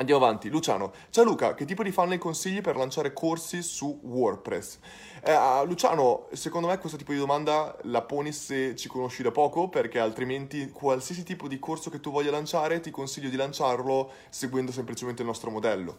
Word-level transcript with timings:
Andiamo 0.00 0.24
avanti, 0.24 0.48
Luciano. 0.48 0.92
Ciao 1.10 1.24
Luca, 1.24 1.52
che 1.52 1.66
tipo 1.66 1.82
di 1.82 1.92
funnel 1.92 2.16
consigli 2.16 2.62
per 2.62 2.74
lanciare 2.74 3.12
corsi 3.12 3.60
su 3.60 4.00
WordPress? 4.02 4.78
Eh, 5.22 5.66
Luciano, 5.66 6.26
secondo 6.32 6.68
me 6.68 6.78
questo 6.78 6.96
tipo 6.96 7.12
di 7.12 7.18
domanda 7.18 7.76
la 7.82 8.00
poni 8.00 8.32
se 8.32 8.74
ci 8.76 8.88
conosci 8.88 9.22
da 9.22 9.30
poco, 9.30 9.68
perché 9.68 9.98
altrimenti 9.98 10.70
qualsiasi 10.70 11.22
tipo 11.22 11.48
di 11.48 11.58
corso 11.58 11.90
che 11.90 12.00
tu 12.00 12.10
voglia 12.10 12.30
lanciare 12.30 12.80
ti 12.80 12.90
consiglio 12.90 13.28
di 13.28 13.36
lanciarlo 13.36 14.12
seguendo 14.30 14.72
semplicemente 14.72 15.20
il 15.20 15.28
nostro 15.28 15.50
modello 15.50 15.98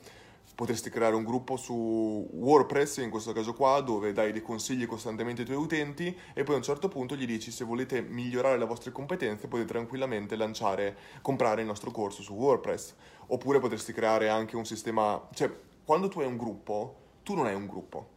potresti 0.62 0.92
creare 0.92 1.16
un 1.16 1.24
gruppo 1.24 1.58
su 1.58 2.28
WordPress, 2.32 2.98
in 2.98 3.10
questo 3.10 3.34
caso 3.34 3.54
qua, 3.54 3.82
dove 3.82 4.14
dai 4.14 4.32
dei 4.32 4.44
consigli 4.44 4.86
costantemente 4.86 5.42
ai 5.42 5.48
tuoi 5.48 5.58
utenti 5.58 6.16
e 6.34 6.44
poi 6.44 6.54
a 6.54 6.58
un 6.58 6.64
certo 6.64 6.88
punto 6.88 7.16
gli 7.16 7.26
dici 7.26 7.50
se 7.50 7.64
volete 7.64 8.02
migliorare 8.02 8.60
le 8.60 8.66
vostre 8.66 8.92
competenze 8.92 9.48
potete 9.48 9.70
tranquillamente 9.70 10.36
lanciare, 10.36 10.96
comprare 11.24 11.62
il 11.62 11.68
nostro 11.68 11.90
corso 11.90 12.22
su 12.22 12.34
WordPress. 12.34 12.94
Oppure 13.32 13.60
potresti 13.60 13.94
creare 13.94 14.28
anche 14.28 14.58
un 14.58 14.66
sistema, 14.66 15.30
cioè 15.34 15.50
quando 15.86 16.10
tu 16.10 16.20
hai 16.20 16.28
un 16.28 16.36
gruppo, 16.36 16.96
tu 17.24 17.34
non 17.34 17.46
hai 17.46 17.56
un 17.56 17.66
gruppo. 17.66 18.08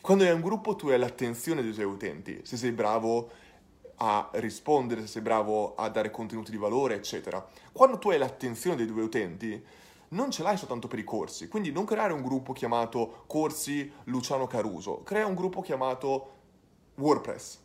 Quando 0.00 0.22
hai 0.22 0.30
un 0.30 0.40
gruppo 0.40 0.76
tu 0.76 0.88
hai 0.88 0.98
l'attenzione 0.98 1.62
dei 1.62 1.72
tuoi 1.72 1.86
utenti, 1.86 2.40
se 2.44 2.56
sei 2.56 2.70
bravo 2.70 3.30
a 3.96 4.30
rispondere, 4.34 5.00
se 5.00 5.08
sei 5.08 5.22
bravo 5.22 5.74
a 5.74 5.88
dare 5.88 6.10
contenuti 6.10 6.52
di 6.52 6.56
valore, 6.58 6.94
eccetera. 6.94 7.44
Quando 7.72 7.98
tu 7.98 8.10
hai 8.10 8.18
l'attenzione 8.18 8.76
dei 8.76 8.86
tuoi 8.86 9.02
utenti, 9.02 9.64
non 10.10 10.30
ce 10.30 10.44
l'hai 10.44 10.56
soltanto 10.56 10.86
per 10.86 11.00
i 11.00 11.04
corsi, 11.04 11.48
quindi 11.48 11.72
non 11.72 11.84
creare 11.84 12.12
un 12.12 12.22
gruppo 12.22 12.52
chiamato 12.52 13.24
Corsi 13.26 13.90
Luciano 14.04 14.46
Caruso, 14.46 15.02
crea 15.02 15.26
un 15.26 15.34
gruppo 15.34 15.60
chiamato 15.60 16.30
WordPress, 16.96 17.58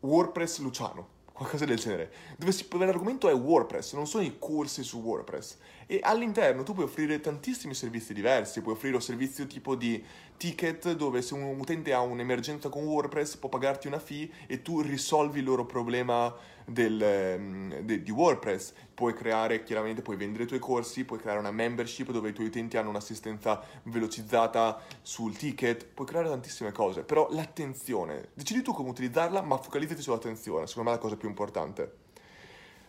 WordPress 0.00 0.58
Luciano, 0.58 1.20
qualcosa 1.32 1.64
del 1.64 1.78
genere, 1.78 2.12
dove, 2.36 2.84
l'argomento 2.84 3.28
è 3.28 3.34
WordPress, 3.34 3.94
non 3.94 4.06
sono 4.06 4.22
i 4.22 4.36
corsi 4.38 4.82
su 4.82 5.00
WordPress. 5.00 5.58
E 5.86 6.00
all'interno 6.02 6.62
tu 6.62 6.72
puoi 6.72 6.86
offrire 6.86 7.20
tantissimi 7.20 7.74
servizi 7.74 8.12
diversi, 8.12 8.60
puoi 8.62 8.74
offrire 8.74 8.96
un 8.96 9.02
servizio 9.02 9.46
tipo 9.46 9.74
di 9.74 10.02
ticket 10.36 10.92
dove 10.94 11.22
se 11.22 11.34
un 11.34 11.58
utente 11.58 11.92
ha 11.92 12.00
un'emergenza 12.00 12.68
con 12.68 12.82
WordPress 12.82 13.36
può 13.36 13.48
pagarti 13.48 13.86
una 13.86 14.00
fee 14.00 14.28
e 14.48 14.60
tu 14.60 14.80
risolvi 14.80 15.38
il 15.38 15.44
loro 15.44 15.64
problema 15.66 16.34
del, 16.64 17.36
mm, 17.38 17.72
de, 17.82 18.02
di 18.02 18.10
WordPress. 18.10 18.72
Puoi 18.94 19.14
creare, 19.14 19.62
chiaramente, 19.62 20.02
puoi 20.02 20.16
vendere 20.16 20.44
i 20.44 20.46
tuoi 20.46 20.58
corsi, 20.58 21.04
puoi 21.04 21.18
creare 21.18 21.38
una 21.38 21.50
membership 21.50 22.10
dove 22.10 22.30
i 22.30 22.32
tuoi 22.32 22.46
utenti 22.46 22.76
hanno 22.76 22.90
un'assistenza 22.90 23.62
velocizzata 23.84 24.80
sul 25.00 25.36
ticket, 25.36 25.86
puoi 25.86 26.06
creare 26.06 26.28
tantissime 26.28 26.72
cose, 26.72 27.02
però 27.02 27.28
l'attenzione, 27.30 28.30
decidi 28.34 28.62
tu 28.62 28.72
come 28.72 28.90
utilizzarla, 28.90 29.42
ma 29.42 29.56
focalizzati 29.58 30.02
sull'attenzione, 30.02 30.66
secondo 30.66 30.90
me 30.90 30.96
è 30.96 30.98
la 30.98 31.02
cosa 31.04 31.16
più 31.16 31.28
importante. 31.28 32.01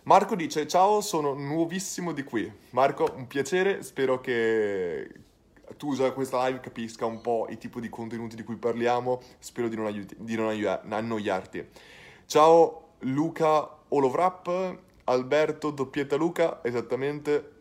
Marco 0.06 0.36
dice 0.36 0.68
ciao, 0.68 1.00
sono 1.00 1.34
nuovissimo 1.34 2.12
di 2.12 2.23
qui. 2.23 2.52
Marco, 2.72 3.14
un 3.16 3.26
piacere, 3.26 3.84
spero 3.84 4.20
che 4.20 5.10
tu 5.78 5.88
usa 5.88 6.12
questa 6.12 6.45
live 6.45 6.60
capisca 6.60 7.06
un 7.06 7.22
po' 7.22 7.48
i 7.50 7.58
tipi 7.58 7.80
di 7.80 7.88
contenuti 7.88 8.36
di 8.36 8.44
cui 8.44 8.58
parliamo, 8.58 9.22
spero 9.40 9.70
di 9.70 9.78
non, 9.78 9.86
aiuti, 9.86 10.14
di 10.20 10.36
non 10.36 10.50
annoiarti. 10.90 11.70
Ciao 12.26 12.95
Luca 13.00 13.78
Olovrap, 13.88 14.78
Alberto 15.06 15.72
Doppietta 15.72 16.17
Luca, 16.17 16.60
esattamente. 16.64 17.52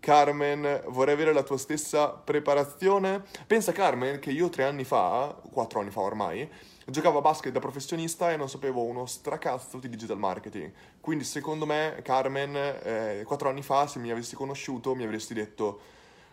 Carmen, 0.00 0.82
vorrei 0.88 1.14
avere 1.14 1.32
la 1.32 1.44
tua 1.44 1.58
stessa 1.58 2.08
preparazione. 2.08 3.22
Pensa 3.46 3.70
Carmen 3.70 4.18
che 4.18 4.32
io 4.32 4.48
tre 4.48 4.64
anni 4.64 4.82
fa, 4.82 5.40
quattro 5.52 5.78
anni 5.78 5.90
fa 5.90 6.00
ormai, 6.00 6.50
Giocavo 6.86 7.18
a 7.18 7.20
basket 7.22 7.50
da 7.50 7.60
professionista 7.60 8.30
e 8.30 8.36
non 8.36 8.50
sapevo 8.50 8.82
uno 8.82 9.06
stracazzo 9.06 9.78
di 9.78 9.88
digital 9.88 10.18
marketing. 10.18 10.70
Quindi 11.00 11.24
secondo 11.24 11.64
me, 11.64 12.00
Carmen, 12.02 12.54
eh, 12.54 13.22
quattro 13.26 13.48
anni 13.48 13.62
fa, 13.62 13.86
se 13.86 13.98
mi 13.98 14.10
avessi 14.10 14.34
conosciuto, 14.36 14.94
mi 14.94 15.04
avresti 15.04 15.32
detto 15.32 15.80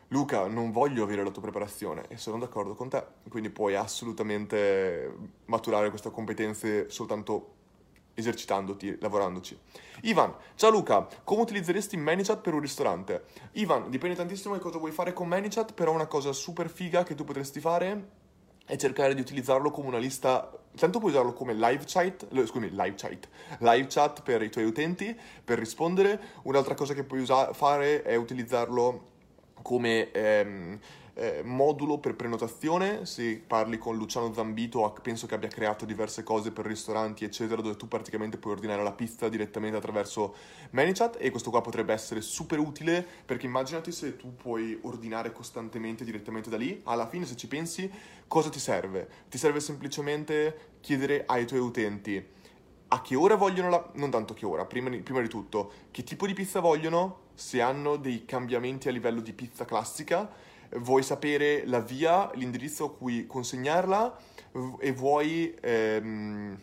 Luca, 0.09 0.47
non 0.47 0.71
voglio 0.71 1.03
avere 1.03 1.23
la 1.23 1.31
tua 1.31 1.41
preparazione 1.41 2.03
e 2.09 2.17
sono 2.17 2.37
d'accordo 2.37 2.75
con 2.75 2.89
te. 2.89 3.01
Quindi 3.29 3.49
puoi 3.49 3.75
assolutamente 3.75 5.15
maturare 5.45 5.89
queste 5.89 6.11
competenze 6.11 6.89
soltanto 6.89 7.53
esercitandoti, 8.13 8.97
lavorandoci. 8.99 9.57
Ivan, 10.01 10.35
ciao 10.55 10.69
Luca, 10.69 11.07
come 11.23 11.43
utilizzeresti 11.43 11.95
ManyChat 11.95 12.41
per 12.41 12.53
un 12.53 12.59
ristorante? 12.59 13.23
Ivan, 13.53 13.89
dipende 13.89 14.17
tantissimo 14.17 14.53
da 14.53 14.59
cosa 14.59 14.79
vuoi 14.79 14.91
fare 14.91 15.13
con 15.13 15.29
ManyChat, 15.29 15.73
però 15.73 15.93
una 15.93 16.07
cosa 16.07 16.33
super 16.33 16.69
figa 16.69 17.03
che 17.03 17.15
tu 17.15 17.23
potresti 17.23 17.61
fare 17.61 18.19
e 18.65 18.77
cercare 18.77 19.13
di 19.13 19.21
utilizzarlo 19.21 19.71
come 19.71 19.87
una 19.87 19.97
lista 19.97 20.49
Tanto 20.77 20.99
puoi 20.99 21.11
usarlo 21.11 21.33
come 21.33 21.53
live 21.53 21.83
chat, 21.85 22.27
scusami, 22.29 22.69
live 22.69 22.93
chat, 22.95 23.27
live 23.59 23.87
chat 23.87 24.21
per 24.21 24.41
i 24.41 24.49
tuoi 24.49 24.63
utenti, 24.63 25.17
per 25.43 25.59
rispondere. 25.59 26.19
Un'altra 26.43 26.75
cosa 26.75 26.93
che 26.93 27.03
puoi 27.03 27.19
usa- 27.19 27.51
fare 27.51 28.03
è 28.03 28.15
utilizzarlo 28.15 29.09
come 29.61 30.11
ehm, 30.11 30.79
eh, 31.21 31.43
modulo 31.43 31.99
per 31.99 32.15
prenotazione, 32.15 33.05
se 33.05 33.43
parli 33.45 33.77
con 33.77 33.95
Luciano 33.95 34.33
Zambito 34.33 34.91
penso 35.03 35.27
che 35.27 35.35
abbia 35.35 35.49
creato 35.49 35.85
diverse 35.85 36.23
cose 36.23 36.51
per 36.51 36.65
ristoranti 36.65 37.23
eccetera 37.23 37.61
dove 37.61 37.75
tu 37.75 37.87
praticamente 37.87 38.37
puoi 38.37 38.53
ordinare 38.53 38.81
la 38.81 38.91
pizza 38.91 39.29
direttamente 39.29 39.77
attraverso 39.77 40.33
ManyChat 40.71 41.17
e 41.19 41.29
questo 41.29 41.51
qua 41.51 41.61
potrebbe 41.61 41.93
essere 41.93 42.21
super 42.21 42.57
utile 42.57 43.05
perché 43.23 43.45
immaginati 43.45 43.91
se 43.91 44.15
tu 44.15 44.35
puoi 44.35 44.79
ordinare 44.81 45.31
costantemente 45.31 46.03
direttamente 46.03 46.49
da 46.49 46.57
lì, 46.57 46.81
alla 46.85 47.07
fine 47.07 47.27
se 47.27 47.35
ci 47.35 47.47
pensi 47.47 47.87
cosa 48.27 48.49
ti 48.49 48.59
serve? 48.59 49.07
Ti 49.29 49.37
serve 49.37 49.59
semplicemente 49.59 50.77
chiedere 50.81 51.25
ai 51.27 51.45
tuoi 51.45 51.59
utenti 51.59 52.25
a 52.87 53.01
che 53.01 53.15
ora 53.15 53.35
vogliono 53.35 53.69
la... 53.69 53.91
non 53.93 54.09
tanto 54.09 54.33
che 54.33 54.47
ora, 54.47 54.65
prima, 54.65 54.89
prima 54.89 55.21
di 55.21 55.29
tutto, 55.29 55.71
che 55.91 56.03
tipo 56.03 56.25
di 56.25 56.33
pizza 56.33 56.59
vogliono, 56.59 57.29
se 57.35 57.61
hanno 57.61 57.95
dei 57.95 58.25
cambiamenti 58.25 58.87
a 58.87 58.91
livello 58.91 59.21
di 59.21 59.33
pizza 59.33 59.65
classica 59.65 60.49
vuoi 60.77 61.03
sapere 61.03 61.65
la 61.65 61.79
via, 61.79 62.31
l'indirizzo 62.35 62.85
a 62.85 62.93
cui 62.93 63.25
consegnarla 63.27 64.17
e 64.79 64.91
vuoi, 64.91 65.55
ehm, 65.61 66.57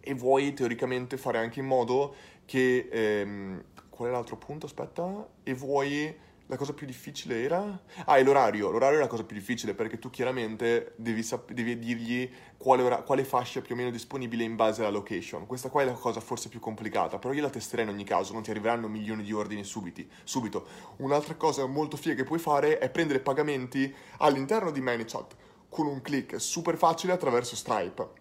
e 0.00 0.14
vuoi 0.14 0.52
teoricamente 0.52 1.16
fare 1.16 1.38
anche 1.38 1.60
in 1.60 1.66
modo 1.66 2.14
che... 2.44 2.88
Ehm, 2.90 3.64
qual 3.92 4.08
è 4.08 4.12
l'altro 4.12 4.36
punto? 4.36 4.66
Aspetta. 4.66 5.28
E 5.44 5.54
vuoi 5.54 6.12
la 6.46 6.56
cosa 6.56 6.72
più 6.72 6.86
difficile 6.86 7.42
era? 7.42 7.82
Ah, 8.04 8.16
è 8.16 8.22
l'orario. 8.22 8.70
L'orario 8.70 8.98
è 8.98 9.00
la 9.00 9.06
cosa 9.06 9.24
più 9.24 9.36
difficile 9.36 9.74
perché 9.74 9.98
tu 9.98 10.10
chiaramente 10.10 10.94
devi, 10.96 11.22
sap- 11.22 11.52
devi 11.52 11.78
dirgli 11.78 12.30
quale, 12.56 12.82
ora- 12.82 13.02
quale, 13.02 13.24
fascia 13.24 13.60
più 13.60 13.74
o 13.74 13.78
meno 13.78 13.90
disponibile 13.90 14.44
in 14.44 14.56
base 14.56 14.82
alla 14.82 14.90
location. 14.90 15.46
Questa 15.46 15.70
qua 15.70 15.82
è 15.82 15.84
la 15.84 15.92
cosa 15.92 16.20
forse 16.20 16.48
più 16.48 16.60
complicata, 16.60 17.18
però 17.18 17.32
io 17.32 17.42
la 17.42 17.50
testerei 17.50 17.84
in 17.84 17.90
ogni 17.90 18.04
caso, 18.04 18.32
non 18.32 18.42
ti 18.42 18.50
arriveranno 18.50 18.88
milioni 18.88 19.22
di 19.22 19.32
ordini 19.32 19.64
subiti, 19.64 20.08
subito. 20.24 20.66
Un'altra 20.98 21.34
cosa 21.36 21.66
molto 21.66 21.96
figa 21.96 22.14
che 22.14 22.24
puoi 22.24 22.38
fare 22.38 22.78
è 22.78 22.90
prendere 22.90 23.20
pagamenti 23.20 23.92
all'interno 24.18 24.70
di 24.70 24.80
ManyChat 24.80 25.36
con 25.68 25.86
un 25.86 26.02
click 26.02 26.38
super 26.40 26.76
facile 26.76 27.12
attraverso 27.12 27.56
Stripe 27.56 28.20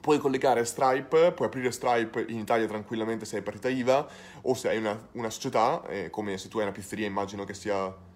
Puoi 0.00 0.16
collegare 0.16 0.64
Stripe, 0.64 1.32
puoi 1.32 1.48
aprire 1.48 1.70
Stripe 1.70 2.24
in 2.28 2.38
Italia 2.38 2.66
tranquillamente 2.66 3.26
se 3.26 3.36
hai 3.36 3.42
partita 3.42 3.68
IVA 3.68 4.08
o 4.42 4.54
se 4.54 4.70
hai 4.70 4.78
una, 4.78 4.98
una 5.12 5.28
società, 5.28 5.86
eh, 5.86 6.08
come 6.08 6.38
se 6.38 6.48
tu 6.48 6.56
hai 6.56 6.62
una 6.64 6.72
pizzeria 6.72 7.06
immagino 7.06 7.44
che 7.44 7.52
sia... 7.52 8.08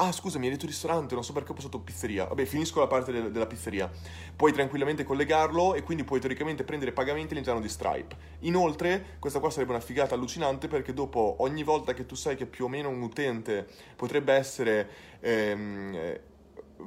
Ah 0.00 0.12
scusa, 0.12 0.38
mi 0.38 0.46
hai 0.46 0.52
detto 0.52 0.64
ristorante, 0.64 1.14
non 1.14 1.24
so 1.24 1.34
perché 1.34 1.50
ho 1.50 1.54
passato 1.54 1.80
pizzeria. 1.80 2.24
Vabbè, 2.24 2.46
finisco 2.46 2.80
la 2.80 2.86
parte 2.86 3.12
de- 3.12 3.30
della 3.30 3.46
pizzeria. 3.46 3.90
Puoi 4.36 4.52
tranquillamente 4.52 5.04
collegarlo 5.04 5.74
e 5.74 5.82
quindi 5.82 6.02
puoi 6.04 6.18
teoricamente 6.18 6.64
prendere 6.64 6.92
pagamenti 6.92 7.32
all'interno 7.32 7.60
di 7.60 7.68
Stripe. 7.68 8.16
Inoltre, 8.40 9.16
questa 9.18 9.38
qua 9.38 9.50
sarebbe 9.50 9.72
una 9.72 9.80
figata 9.80 10.14
allucinante 10.14 10.66
perché 10.66 10.94
dopo 10.94 11.36
ogni 11.40 11.62
volta 11.62 11.92
che 11.92 12.06
tu 12.06 12.14
sai 12.14 12.36
che 12.36 12.46
più 12.46 12.64
o 12.64 12.68
meno 12.68 12.88
un 12.88 13.02
utente 13.02 13.66
potrebbe 13.96 14.32
essere... 14.32 14.88
Ehm, 15.20 16.20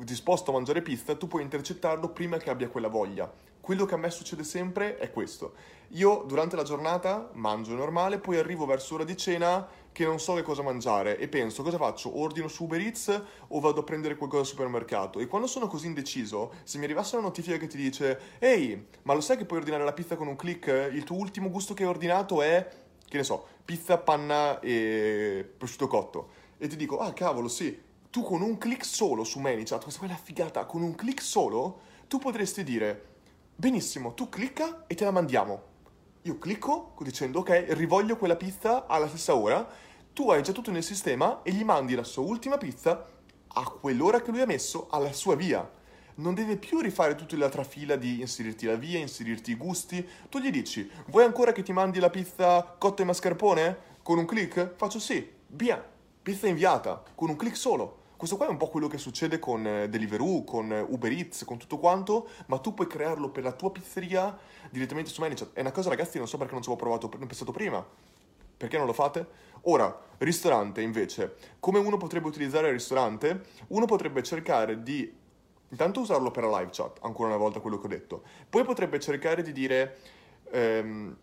disposto 0.03 0.51
a 0.51 0.53
mangiare 0.53 0.81
pizza, 0.81 1.15
tu 1.15 1.27
puoi 1.27 1.43
intercettarlo 1.43 2.09
prima 2.09 2.37
che 2.37 2.49
abbia 2.49 2.69
quella 2.69 2.87
voglia 2.87 3.29
quello 3.61 3.85
che 3.85 3.93
a 3.93 3.97
me 3.97 4.09
succede 4.09 4.43
sempre 4.43 4.97
è 4.97 5.11
questo. 5.11 5.53
Io 5.89 6.23
durante 6.25 6.55
la 6.55 6.63
giornata 6.63 7.29
mangio 7.33 7.75
normale, 7.75 8.17
poi 8.17 8.37
arrivo 8.37 8.65
verso 8.65 8.95
ora 8.95 9.03
di 9.03 9.15
cena 9.15 9.67
che 9.91 10.05
non 10.05 10.19
so 10.19 10.33
che 10.35 10.41
cosa 10.41 10.61
mangiare 10.61 11.17
e 11.17 11.27
penso 11.27 11.63
cosa 11.63 11.77
faccio? 11.77 12.17
Ordino 12.17 12.47
su 12.47 12.63
Uber 12.63 12.79
Eats 12.79 13.21
o 13.47 13.59
vado 13.59 13.81
a 13.81 13.83
prendere 13.83 14.15
qualcosa 14.15 14.41
al 14.43 14.47
supermercato? 14.47 15.19
E 15.19 15.27
quando 15.27 15.47
sono 15.47 15.67
così 15.67 15.87
indeciso, 15.87 16.53
se 16.63 16.77
mi 16.77 16.85
arrivasse 16.85 17.17
una 17.17 17.25
notifica 17.25 17.57
che 17.57 17.67
ti 17.67 17.77
dice 17.77 18.19
Ehi, 18.39 18.87
ma 19.03 19.13
lo 19.13 19.21
sai 19.21 19.37
che 19.37 19.45
puoi 19.45 19.59
ordinare 19.59 19.83
la 19.83 19.93
pizza 19.93 20.15
con 20.15 20.27
un 20.27 20.37
click? 20.37 20.89
Il 20.93 21.03
tuo 21.03 21.17
ultimo 21.17 21.49
gusto 21.49 21.73
che 21.73 21.83
hai 21.83 21.89
ordinato 21.89 22.41
è, 22.41 22.69
che 23.05 23.17
ne 23.17 23.23
so, 23.23 23.45
pizza, 23.65 23.97
panna 23.97 24.59
e 24.61 25.45
prosciutto 25.57 25.87
cotto. 25.87 26.29
E 26.57 26.67
ti 26.67 26.77
dico, 26.77 26.99
ah 26.99 27.11
cavolo, 27.11 27.49
sì, 27.49 27.77
tu 28.09 28.23
con 28.23 28.41
un 28.41 28.57
click 28.57 28.85
solo 28.85 29.25
su 29.25 29.39
ManyChat, 29.39 29.83
questa 29.83 30.05
è 30.05 30.07
la 30.07 30.15
figata, 30.15 30.65
con 30.65 30.81
un 30.81 30.95
click 30.95 31.21
solo, 31.21 31.79
tu 32.07 32.17
potresti 32.17 32.63
dire 32.63 33.09
benissimo, 33.55 34.13
tu 34.13 34.29
clicca 34.29 34.85
e 34.87 34.95
te 34.95 35.03
la 35.03 35.11
mandiamo. 35.11 35.69
Io 36.23 36.37
clicco 36.37 36.95
dicendo 37.01 37.39
ok, 37.39 37.65
rivoglio 37.69 38.17
quella 38.17 38.35
pizza 38.35 38.85
alla 38.87 39.07
stessa 39.07 39.35
ora, 39.35 39.67
tu 40.13 40.29
hai 40.29 40.43
già 40.43 40.51
tutto 40.51 40.71
nel 40.71 40.83
sistema 40.83 41.41
e 41.41 41.51
gli 41.51 41.63
mandi 41.63 41.95
la 41.95 42.03
sua 42.03 42.23
ultima 42.23 42.57
pizza 42.57 43.07
a 43.47 43.63
quell'ora 43.63 44.21
che 44.21 44.31
lui 44.31 44.41
ha 44.41 44.45
messo 44.45 44.87
alla 44.91 45.13
sua 45.13 45.35
via. 45.35 45.69
Non 46.15 46.33
deve 46.33 46.57
più 46.57 46.79
rifare 46.79 47.15
tutta 47.15 47.37
l'altra 47.37 47.63
fila 47.63 47.95
di 47.95 48.19
inserirti 48.19 48.65
la 48.65 48.75
via, 48.75 48.99
inserirti 48.99 49.51
i 49.51 49.55
gusti. 49.55 50.07
Tu 50.29 50.39
gli 50.39 50.51
dici, 50.51 50.89
vuoi 51.07 51.23
ancora 51.23 51.51
che 51.51 51.63
ti 51.63 51.71
mandi 51.71 51.99
la 51.99 52.09
pizza 52.09 52.75
cotta 52.77 53.01
e 53.01 53.05
mascarpone? 53.05 53.77
Con 54.03 54.17
un 54.17 54.25
click? 54.25 54.75
Faccio 54.75 54.99
sì, 54.99 55.27
via. 55.47 55.83
pizza 56.21 56.47
inviata, 56.47 57.03
con 57.15 57.29
un 57.29 57.35
clic 57.35 57.55
solo. 57.55 58.00
Questo 58.21 58.37
qua 58.37 58.45
è 58.45 58.51
un 58.51 58.57
po' 58.57 58.67
quello 58.67 58.85
che 58.85 58.99
succede 58.99 59.39
con 59.39 59.65
eh, 59.65 59.89
Deliveroo, 59.89 60.43
con 60.43 60.71
eh, 60.71 60.79
Uber 60.79 61.11
Eats, 61.11 61.43
con 61.43 61.57
tutto 61.57 61.79
quanto, 61.79 62.27
ma 62.45 62.59
tu 62.59 62.75
puoi 62.75 62.85
crearlo 62.85 63.31
per 63.31 63.41
la 63.41 63.51
tua 63.51 63.71
pizzeria 63.71 64.37
direttamente 64.69 65.09
su 65.09 65.21
ManyChat. 65.21 65.53
È 65.53 65.61
una 65.61 65.71
cosa, 65.71 65.89
ragazzi, 65.89 66.19
non 66.19 66.27
so 66.27 66.37
perché 66.37 66.53
non 66.53 66.61
ci 66.61 66.69
avevo 66.69 66.83
provato, 66.83 67.09
non 67.17 67.25
pensato 67.25 67.51
prima. 67.51 67.83
Perché 68.57 68.77
non 68.77 68.85
lo 68.85 68.93
fate? 68.93 69.27
Ora, 69.61 69.99
ristorante 70.19 70.81
invece, 70.81 71.35
come 71.59 71.79
uno 71.79 71.97
potrebbe 71.97 72.27
utilizzare 72.27 72.67
il 72.67 72.73
ristorante? 72.73 73.41
Uno 73.69 73.87
potrebbe 73.87 74.21
cercare 74.21 74.83
di 74.83 75.11
intanto 75.69 76.01
usarlo 76.01 76.29
per 76.29 76.43
la 76.43 76.59
live 76.59 76.69
chat, 76.71 76.99
ancora 77.01 77.29
una 77.29 77.37
volta 77.37 77.59
quello 77.59 77.79
che 77.79 77.87
ho 77.87 77.89
detto. 77.89 78.21
Poi 78.47 78.63
potrebbe 78.63 78.99
cercare 78.99 79.41
di 79.41 79.51
dire 79.51 79.97
ehm, 80.51 81.17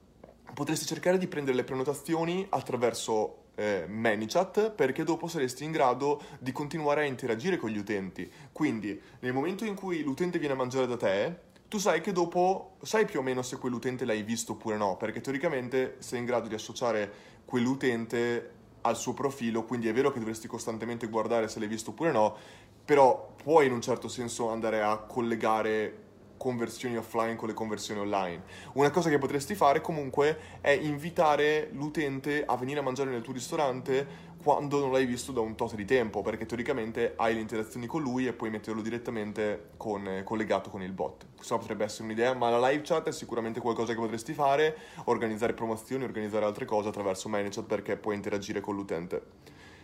potresti 0.52 0.84
cercare 0.84 1.16
di 1.16 1.28
prendere 1.28 1.56
le 1.56 1.62
prenotazioni 1.62 2.44
attraverso 2.50 3.46
eh, 3.58 3.86
ManyChat 3.88 4.70
perché 4.70 5.02
dopo 5.02 5.26
saresti 5.26 5.64
in 5.64 5.72
grado 5.72 6.22
di 6.38 6.52
continuare 6.52 7.02
a 7.02 7.06
interagire 7.06 7.56
con 7.56 7.70
gli 7.70 7.78
utenti. 7.78 8.30
Quindi 8.52 9.00
nel 9.20 9.32
momento 9.32 9.64
in 9.64 9.74
cui 9.74 10.02
l'utente 10.02 10.38
viene 10.38 10.54
a 10.54 10.56
mangiare 10.56 10.86
da 10.86 10.96
te, 10.96 11.46
tu 11.68 11.78
sai 11.78 12.00
che 12.00 12.12
dopo 12.12 12.76
sai 12.82 13.04
più 13.04 13.18
o 13.18 13.22
meno 13.22 13.42
se 13.42 13.58
quell'utente 13.58 14.04
l'hai 14.04 14.22
visto 14.22 14.52
oppure 14.52 14.76
no, 14.76 14.96
perché 14.96 15.20
teoricamente 15.20 15.96
sei 15.98 16.20
in 16.20 16.24
grado 16.24 16.46
di 16.46 16.54
associare 16.54 17.12
quell'utente 17.44 18.52
al 18.82 18.96
suo 18.96 19.12
profilo, 19.12 19.64
quindi 19.64 19.88
è 19.88 19.92
vero 19.92 20.12
che 20.12 20.20
dovresti 20.20 20.46
costantemente 20.46 21.08
guardare 21.08 21.48
se 21.48 21.58
l'hai 21.58 21.68
visto 21.68 21.90
oppure 21.90 22.12
no, 22.12 22.36
però 22.84 23.34
puoi 23.42 23.66
in 23.66 23.72
un 23.72 23.82
certo 23.82 24.08
senso 24.08 24.50
andare 24.50 24.82
a 24.82 24.96
collegare 24.98 26.06
conversioni 26.38 26.96
offline 26.96 27.36
con 27.36 27.48
le 27.48 27.54
conversioni 27.54 28.00
online. 28.00 28.42
Una 28.74 28.90
cosa 28.90 29.10
che 29.10 29.18
potresti 29.18 29.54
fare 29.54 29.82
comunque 29.82 30.38
è 30.62 30.70
invitare 30.70 31.68
l'utente 31.72 32.44
a 32.46 32.56
venire 32.56 32.80
a 32.80 32.82
mangiare 32.82 33.10
nel 33.10 33.20
tuo 33.20 33.34
ristorante 33.34 34.28
quando 34.42 34.78
non 34.78 34.92
l'hai 34.92 35.04
visto 35.04 35.32
da 35.32 35.40
un 35.40 35.56
tot 35.56 35.74
di 35.74 35.84
tempo, 35.84 36.22
perché 36.22 36.46
teoricamente 36.46 37.14
hai 37.16 37.34
le 37.34 37.40
interazioni 37.40 37.86
con 37.86 38.00
lui 38.00 38.26
e 38.26 38.32
puoi 38.32 38.50
metterlo 38.50 38.80
direttamente 38.80 39.70
con, 39.76 40.22
collegato 40.24 40.70
con 40.70 40.80
il 40.80 40.92
bot. 40.92 41.26
Questa 41.36 41.58
potrebbe 41.58 41.84
essere 41.84 42.04
un'idea, 42.04 42.32
ma 42.34 42.48
la 42.48 42.68
live 42.68 42.82
chat 42.82 43.08
è 43.08 43.12
sicuramente 43.12 43.60
qualcosa 43.60 43.92
che 43.92 43.98
potresti 43.98 44.32
fare, 44.32 44.76
organizzare 45.04 45.52
promozioni, 45.52 46.04
organizzare 46.04 46.44
altre 46.44 46.64
cose 46.64 46.88
attraverso 46.88 47.28
ManyChat 47.28 47.66
perché 47.66 47.96
puoi 47.96 48.14
interagire 48.14 48.60
con 48.60 48.74
l'utente. 48.76 49.22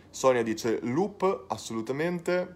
Sonia 0.09 0.43
dice 0.43 0.79
loop, 0.81 1.45
assolutamente. 1.49 2.55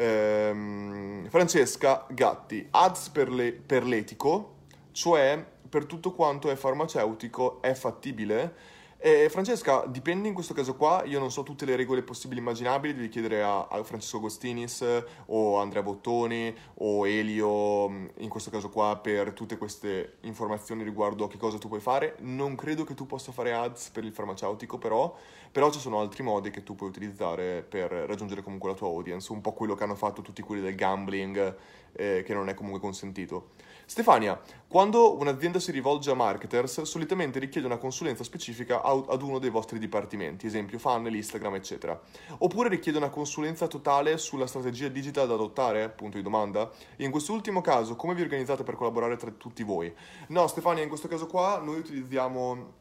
Ehm, 0.00 1.28
Francesca 1.28 2.06
Gatti, 2.08 2.66
ads 2.70 3.08
per, 3.08 3.30
le, 3.30 3.52
per 3.52 3.82
l'etico, 3.82 4.54
cioè 4.92 5.44
per 5.68 5.86
tutto 5.86 6.12
quanto 6.12 6.50
è 6.50 6.54
farmaceutico, 6.54 7.60
è 7.60 7.74
fattibile? 7.74 8.76
E 9.00 9.28
Francesca, 9.30 9.86
dipende 9.86 10.26
in 10.26 10.34
questo 10.34 10.54
caso 10.54 10.74
qua, 10.74 11.04
io 11.04 11.20
non 11.20 11.30
so 11.30 11.44
tutte 11.44 11.64
le 11.64 11.76
regole 11.76 12.02
possibili 12.02 12.40
e 12.40 12.42
immaginabili, 12.42 12.94
devi 12.94 13.08
chiedere 13.08 13.44
a, 13.44 13.68
a, 13.68 13.84
Francesco 13.84 14.16
Agostinis 14.16 14.84
o 15.26 15.56
Andrea 15.60 15.84
Bottoni 15.84 16.52
o 16.78 17.06
Elio, 17.06 17.88
mm, 17.88 18.06
in 18.16 18.28
questo 18.28 18.50
caso 18.50 18.70
qua, 18.70 18.98
per 19.00 19.34
tutte 19.34 19.56
queste 19.56 20.16
informazioni 20.22 20.82
riguardo 20.82 21.26
a 21.26 21.28
che 21.28 21.36
cosa 21.36 21.58
tu 21.58 21.68
puoi 21.68 21.78
fare. 21.78 22.16
Non 22.22 22.56
credo 22.56 22.82
che 22.82 22.94
tu 22.94 23.06
possa 23.06 23.30
fare 23.30 23.52
ads 23.52 23.90
per 23.90 24.02
il 24.02 24.12
farmaceutico, 24.12 24.78
però, 24.78 25.14
però 25.52 25.70
ci 25.70 25.78
sono 25.78 26.00
altri 26.00 26.24
modi 26.24 26.50
che 26.50 26.64
tu 26.64 26.74
puoi 26.74 26.88
utilizzare 26.88 27.62
per 27.62 27.92
raggiungere 27.92 28.42
comunque 28.42 28.70
la 28.70 28.74
tua 28.74 28.88
audience, 28.88 29.30
un 29.30 29.40
po' 29.40 29.52
quello 29.52 29.76
che 29.76 29.84
hanno 29.84 29.94
fatto 29.94 30.22
tutti 30.22 30.42
quelli 30.42 30.62
del 30.62 30.74
gambling, 30.74 31.56
eh, 31.92 32.24
che 32.26 32.34
non 32.34 32.48
è 32.48 32.54
comunque 32.54 32.80
consentito. 32.80 33.50
Stefania, 33.88 34.38
quando 34.68 35.16
un'azienda 35.18 35.58
si 35.58 35.72
rivolge 35.72 36.10
a 36.10 36.14
marketers, 36.14 36.82
solitamente 36.82 37.38
richiede 37.38 37.66
una 37.66 37.78
consulenza 37.78 38.22
specifica 38.22 38.82
ad 38.82 39.22
uno 39.22 39.38
dei 39.38 39.48
vostri 39.48 39.78
dipartimenti, 39.78 40.44
esempio 40.44 40.78
funnel, 40.78 41.14
Instagram, 41.14 41.54
eccetera. 41.54 41.98
Oppure 42.36 42.68
richiede 42.68 42.98
una 42.98 43.08
consulenza 43.08 43.66
totale 43.66 44.18
sulla 44.18 44.46
strategia 44.46 44.88
digital 44.88 45.26
da 45.26 45.32
adottare? 45.32 45.88
Punto 45.88 46.18
di 46.18 46.22
domanda. 46.22 46.70
In 46.96 47.10
quest'ultimo 47.10 47.62
caso, 47.62 47.96
come 47.96 48.14
vi 48.14 48.20
organizzate 48.20 48.62
per 48.62 48.74
collaborare 48.76 49.16
tra 49.16 49.30
tutti 49.30 49.62
voi? 49.62 49.90
No, 50.28 50.46
Stefania, 50.48 50.82
in 50.82 50.90
questo 50.90 51.08
caso 51.08 51.26
qua 51.26 51.58
noi 51.58 51.78
utilizziamo 51.78 52.72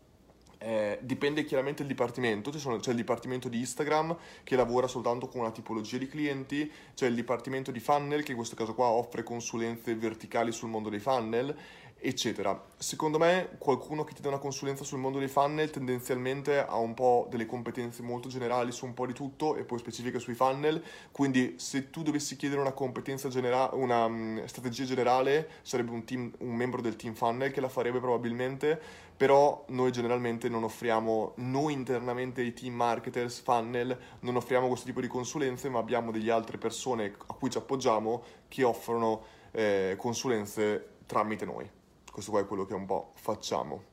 eh, 0.59 0.99
dipende 1.01 1.43
chiaramente 1.43 1.79
dal 1.79 1.91
dipartimento, 1.91 2.51
c'è, 2.51 2.77
c'è 2.79 2.91
il 2.91 2.95
dipartimento 2.95 3.49
di 3.49 3.59
Instagram 3.59 4.15
che 4.43 4.55
lavora 4.55 4.87
soltanto 4.87 5.27
con 5.27 5.41
una 5.41 5.51
tipologia 5.51 5.97
di 5.97 6.07
clienti, 6.07 6.71
c'è 6.95 7.07
il 7.07 7.15
dipartimento 7.15 7.71
di 7.71 7.79
funnel 7.79 8.23
che 8.23 8.31
in 8.31 8.37
questo 8.37 8.55
caso 8.55 8.73
qua 8.73 8.87
offre 8.87 9.23
consulenze 9.23 9.95
verticali 9.95 10.51
sul 10.51 10.69
mondo 10.69 10.89
dei 10.89 10.99
funnel 10.99 11.55
eccetera. 11.99 12.63
Secondo 12.77 13.17
me 13.17 13.55
qualcuno 13.57 14.03
che 14.03 14.13
ti 14.13 14.21
dà 14.21 14.29
una 14.29 14.37
consulenza 14.37 14.83
sul 14.83 14.99
mondo 14.99 15.19
dei 15.19 15.27
funnel 15.27 15.69
tendenzialmente 15.69 16.59
ha 16.59 16.77
un 16.77 16.93
po' 16.93 17.27
delle 17.29 17.45
competenze 17.45 18.03
molto 18.03 18.29
generali 18.29 18.71
su 18.71 18.85
un 18.85 18.93
po' 18.93 19.05
di 19.05 19.13
tutto 19.13 19.55
e 19.55 19.63
poi 19.63 19.79
specifiche 19.79 20.19
sui 20.19 20.35
funnel, 20.35 20.81
quindi 21.11 21.55
se 21.57 21.89
tu 21.89 22.03
dovessi 22.03 22.35
chiedere 22.35 22.61
una 22.61 22.71
competenza 22.71 23.29
generale, 23.29 23.75
una 23.75 24.05
um, 24.05 24.45
strategia 24.45 24.85
generale, 24.85 25.49
sarebbe 25.63 25.91
un, 25.91 26.03
team, 26.03 26.31
un 26.39 26.55
membro 26.55 26.81
del 26.81 26.95
team 26.95 27.13
funnel 27.13 27.51
che 27.51 27.61
la 27.61 27.69
farebbe 27.69 27.99
probabilmente, 27.99 28.79
però 29.17 29.65
noi 29.69 29.91
generalmente 29.91 30.47
non 30.47 30.63
offriamo, 30.63 31.33
noi 31.37 31.73
internamente 31.73 32.43
i 32.43 32.53
team 32.53 32.75
marketers 32.75 33.39
funnel, 33.39 33.97
non 34.19 34.35
offriamo 34.35 34.67
questo 34.67 34.85
tipo 34.85 35.01
di 35.01 35.07
consulenze, 35.07 35.69
ma 35.69 35.79
abbiamo 35.79 36.11
delle 36.11 36.29
altre 36.29 36.59
persone 36.59 37.15
a 37.25 37.33
cui 37.33 37.49
ci 37.49 37.57
appoggiamo 37.57 38.23
che 38.47 38.63
offrono 38.63 39.23
eh, 39.51 39.95
consulenze 39.97 40.89
tramite 41.07 41.45
noi. 41.45 41.76
Questo 42.17 42.33
qua 42.33 42.41
è 42.43 42.47
quello 42.47 42.65
che 42.65 42.73
un 42.73 42.87
po' 42.87 43.11
facciamo. 43.13 43.83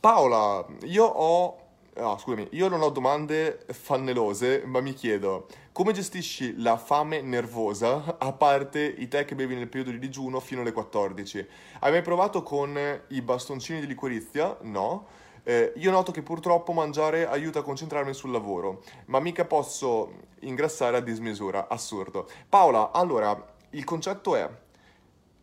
Paola, 0.00 0.64
io 0.84 1.04
ho... 1.04 1.58
Ah, 1.96 2.16
scusami, 2.16 2.48
io 2.52 2.68
non 2.68 2.80
ho 2.80 2.88
domande 2.88 3.66
fannelose, 3.68 4.62
ma 4.64 4.80
mi 4.80 4.94
chiedo, 4.94 5.46
come 5.72 5.92
gestisci 5.92 6.58
la 6.62 6.78
fame 6.78 7.20
nervosa, 7.20 8.16
a 8.18 8.32
parte 8.32 8.80
i 8.80 9.08
tè 9.08 9.26
che 9.26 9.34
bevi 9.34 9.56
nel 9.56 9.68
periodo 9.68 9.90
di 9.90 9.98
digiuno 9.98 10.40
fino 10.40 10.62
alle 10.62 10.72
14? 10.72 11.46
Hai 11.80 11.90
mai 11.90 12.00
provato 12.00 12.42
con 12.42 13.02
i 13.08 13.20
bastoncini 13.20 13.80
di 13.80 13.86
liquirizia? 13.86 14.56
No. 14.62 15.06
Eh, 15.42 15.74
io 15.76 15.90
noto 15.90 16.12
che 16.12 16.22
purtroppo 16.22 16.72
mangiare 16.72 17.28
aiuta 17.28 17.58
a 17.58 17.62
concentrarmi 17.62 18.14
sul 18.14 18.30
lavoro, 18.30 18.82
ma 19.08 19.20
mica 19.20 19.44
posso 19.44 20.12
ingrassare 20.38 20.96
a 20.96 21.00
dismisura, 21.00 21.68
assurdo. 21.68 22.26
Paola, 22.48 22.90
allora, 22.90 23.54
il 23.72 23.84
concetto 23.84 24.34
è 24.34 24.48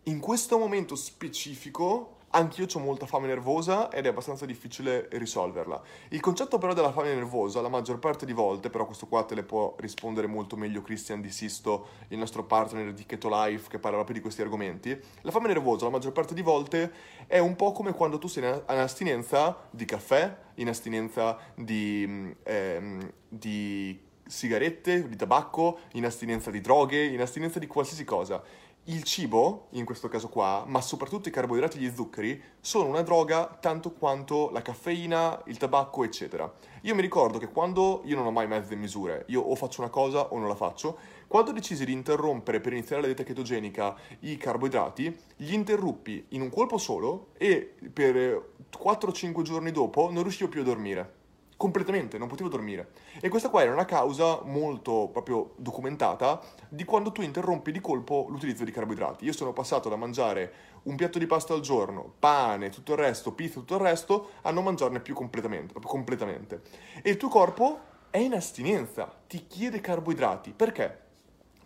in 0.07 0.19
questo 0.19 0.57
momento 0.57 0.95
specifico 0.95 2.15
anch'io 2.31 2.65
ho 2.71 2.79
molta 2.79 3.05
fame 3.05 3.27
nervosa 3.27 3.89
ed 3.89 4.05
è 4.05 4.09
abbastanza 4.09 4.45
difficile 4.45 5.07
risolverla. 5.11 5.81
Il 6.09 6.19
concetto 6.19 6.57
però 6.57 6.73
della 6.73 6.91
fame 6.91 7.13
nervosa, 7.13 7.61
la 7.61 7.69
maggior 7.69 7.99
parte 7.99 8.25
di 8.25 8.31
volte, 8.31 8.69
però 8.69 8.85
questo 8.85 9.07
qua 9.07 9.23
te 9.23 9.35
le 9.35 9.43
può 9.43 9.75
rispondere 9.79 10.27
molto 10.27 10.55
meglio 10.55 10.81
Christian 10.81 11.19
Di 11.19 11.31
Sisto, 11.31 11.87
il 12.09 12.17
nostro 12.17 12.45
partner 12.45 12.93
di 12.93 13.05
Keto 13.05 13.27
Life 13.29 13.69
che 13.69 13.79
parla 13.79 13.97
proprio 13.97 14.15
di 14.15 14.21
questi 14.21 14.41
argomenti. 14.41 14.97
La 15.21 15.31
fame 15.31 15.47
nervosa, 15.47 15.85
la 15.85 15.91
maggior 15.91 16.13
parte 16.13 16.33
di 16.33 16.41
volte, 16.41 16.91
è 17.27 17.39
un 17.39 17.55
po' 17.55 17.73
come 17.73 17.93
quando 17.93 18.17
tu 18.17 18.27
sei 18.27 18.43
in 18.43 18.61
astinenza 18.65 19.67
di 19.69 19.83
caffè, 19.83 20.37
in 20.55 20.69
astinenza 20.69 21.37
di, 21.53 22.33
ehm, 22.43 23.11
di 23.27 24.05
sigarette, 24.25 25.07
di 25.07 25.15
tabacco, 25.15 25.79
in 25.93 26.05
astinenza 26.05 26.51
di 26.51 26.61
droghe, 26.61 27.03
in 27.03 27.21
astinenza 27.21 27.59
di 27.59 27.67
qualsiasi 27.67 28.03
cosa 28.03 28.43
il 28.89 29.03
cibo, 29.03 29.67
in 29.71 29.83
questo 29.83 30.07
caso 30.07 30.29
qua, 30.29 30.63
ma 30.65 30.79
soprattutto 30.79 31.27
i 31.27 31.31
carboidrati 31.31 31.77
e 31.77 31.81
gli 31.81 31.93
zuccheri, 31.93 32.41
sono 32.59 32.87
una 32.87 33.01
droga 33.01 33.57
tanto 33.59 33.91
quanto 33.91 34.49
la 34.51 34.61
caffeina, 34.61 35.41
il 35.47 35.57
tabacco, 35.57 36.03
eccetera. 36.03 36.51
Io 36.81 36.95
mi 36.95 37.01
ricordo 37.01 37.37
che 37.37 37.49
quando 37.49 38.01
io 38.05 38.15
non 38.15 38.25
ho 38.25 38.31
mai 38.31 38.47
mezze 38.47 38.75
misure, 38.75 39.25
io 39.27 39.41
o 39.41 39.55
faccio 39.55 39.81
una 39.81 39.89
cosa 39.89 40.31
o 40.31 40.37
non 40.37 40.47
la 40.47 40.55
faccio, 40.55 40.97
quando 41.27 41.51
decisi 41.51 41.83
di 41.83 41.91
interrompere 41.91 42.61
per 42.61 42.71
iniziare 42.71 43.01
la 43.01 43.07
dieta 43.07 43.23
chetogenica 43.23 43.95
i 44.21 44.37
carboidrati, 44.37 45.17
li 45.37 45.53
interruppi 45.53 46.27
in 46.29 46.41
un 46.41 46.49
colpo 46.49 46.77
solo 46.77 47.31
e 47.37 47.75
per 47.91 48.53
4-5 48.71 49.41
giorni 49.41 49.71
dopo 49.71 50.09
non 50.11 50.23
riuscivo 50.23 50.49
più 50.49 50.61
a 50.61 50.63
dormire 50.63 51.16
completamente, 51.57 52.17
non 52.17 52.27
potevo 52.27 52.47
dormire. 52.47 52.91
E 53.19 53.29
questa 53.29 53.49
qua 53.49 53.63
era 53.63 53.73
una 53.73 53.85
causa 53.85 54.41
molto 54.43 55.09
proprio 55.11 55.53
documentata 55.57 56.39
di 56.69 56.85
quando 56.85 57.11
tu 57.11 57.21
interrompi 57.21 57.71
di 57.71 57.81
colpo 57.81 58.27
l'utilizzo 58.29 58.63
di 58.63 58.71
carboidrati. 58.71 59.25
Io 59.25 59.33
sono 59.33 59.51
passato 59.51 59.89
da 59.89 59.95
mangiare 59.95 60.53
un 60.83 60.95
piatto 60.95 61.19
di 61.19 61.25
pasta 61.25 61.53
al 61.53 61.61
giorno, 61.61 62.13
pane, 62.19 62.69
tutto 62.69 62.93
il 62.93 62.99
resto, 62.99 63.33
pizza, 63.33 63.55
tutto 63.55 63.75
il 63.75 63.81
resto, 63.81 64.29
a 64.43 64.51
non 64.51 64.63
mangiarne 64.63 64.99
più 65.01 65.13
completamente, 65.13 65.73
completamente. 65.81 66.61
E 67.01 67.09
il 67.09 67.17
tuo 67.17 67.27
corpo 67.27 67.79
è 68.09 68.19
in 68.19 68.33
astinenza, 68.33 69.11
ti 69.27 69.47
chiede 69.47 69.81
carboidrati. 69.81 70.53
Perché? 70.55 71.05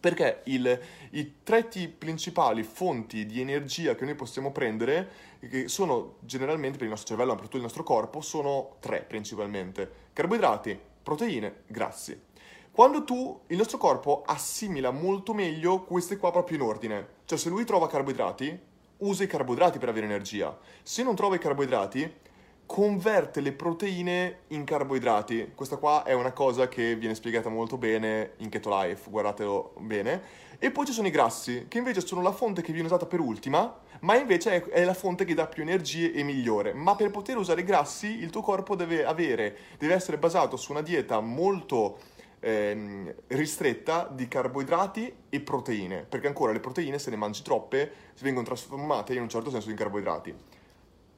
Perché 0.01 0.41
il, 0.46 0.79
i 1.12 1.36
tre 1.43 1.70
principali 1.96 2.63
fonti 2.63 3.27
di 3.27 3.39
energia 3.39 3.93
che 3.93 4.03
noi 4.03 4.15
possiamo 4.15 4.51
prendere, 4.51 5.10
che 5.48 5.67
sono 5.67 6.15
generalmente 6.22 6.77
per 6.77 6.86
il 6.86 6.89
nostro 6.89 7.10
cervello, 7.10 7.29
ma 7.29 7.36
per 7.36 7.46
tutto 7.46 7.58
il 7.58 7.63
nostro 7.63 7.84
corpo, 7.84 8.20
sono 8.20 8.77
tre 8.79 9.05
principalmente. 9.08 9.89
Carboidrati, 10.12 10.77
proteine, 11.03 11.62
grassi. 11.67 12.20
Quando 12.72 13.03
tu, 13.03 13.41
il 13.48 13.58
nostro 13.58 13.77
corpo 13.77 14.24
assimila 14.25 14.89
molto 14.89 15.36
meglio 15.36 15.84
queste 15.84 16.17
qua 16.17 16.31
proprio 16.31 16.58
in 16.58 16.63
ordine. 16.63 17.08
Cioè 17.25 17.38
se 17.38 17.50
lui 17.50 17.63
trova 17.63 17.88
carboidrati, 17.88 18.60
usa 18.98 19.24
i 19.24 19.27
carboidrati 19.27 19.77
per 19.77 19.89
avere 19.89 20.08
energia. 20.08 20.58
Se 20.81 21.03
non 21.03 21.15
trova 21.15 21.36
i 21.36 21.39
carboidrati, 21.39 22.12
converte 22.72 23.42
le 23.42 23.51
proteine 23.51 24.44
in 24.48 24.63
carboidrati. 24.63 25.51
Questa 25.54 25.75
qua 25.75 26.04
è 26.04 26.13
una 26.13 26.32
cosa 26.32 26.70
che 26.70 26.96
viene 26.96 27.16
spiegata 27.16 27.50
molto 27.50 27.78
bene 27.78 28.36
in 28.38 28.48
Keto 28.48 28.70
Life, 28.70 29.10
guardatelo 29.10 29.74
bene. 29.80 30.22
E 30.58 30.72
poi 30.72 30.86
ci 30.86 30.94
sono 30.94 31.08
i 31.08 31.12
grassi, 31.12 31.66
che 31.68 31.80
invece 31.80 32.00
sono 32.00 32.22
la 32.22 32.32
fonte 32.32 32.62
che 32.62 32.72
viene 32.72 32.88
usata 32.88 33.06
per 33.06 33.20
ultima, 33.20 33.78
ma 34.00 34.16
invece 34.16 34.63
è, 34.70 34.86
la 34.86 34.94
fonte 34.94 35.25
che 35.25 35.34
dà 35.34 35.48
più 35.48 35.63
energie 35.63 36.13
e 36.13 36.24
migliore. 36.24 36.72
Ma 36.72 36.96
per 36.96 37.12
poter 37.12 37.36
usare 37.36 37.60
i 37.60 37.66
grassi, 37.66 38.08
il 38.24 38.30
tuo 38.30 38.42
corpo 38.42 38.78
deve 38.78 39.04
avere, 39.04 39.54
deve 39.78 39.94
essere 39.94 40.18
basato 40.18 40.56
su 40.56 40.72
una 40.72 40.82
dieta 40.82 41.20
molto 41.20 41.98
ehm, 42.40 43.13
ristretta 43.28 44.10
di 44.10 44.30
carboidrati 44.30 45.13
e 45.28 45.42
proteine, 45.42 46.06
perché 46.08 46.28
ancora 46.28 46.54
le 46.54 46.62
proteine, 46.62 47.00
se 47.00 47.10
ne 47.10 47.18
mangi 47.18 47.42
troppe, 47.42 47.92
si 48.13 48.24
vengono 48.24 48.46
trasformate 48.46 49.13
in 49.13 49.24
un 49.24 49.30
certo 49.30 49.50
senso 49.50 49.70
in 49.70 49.75
carboidrati. 49.75 50.34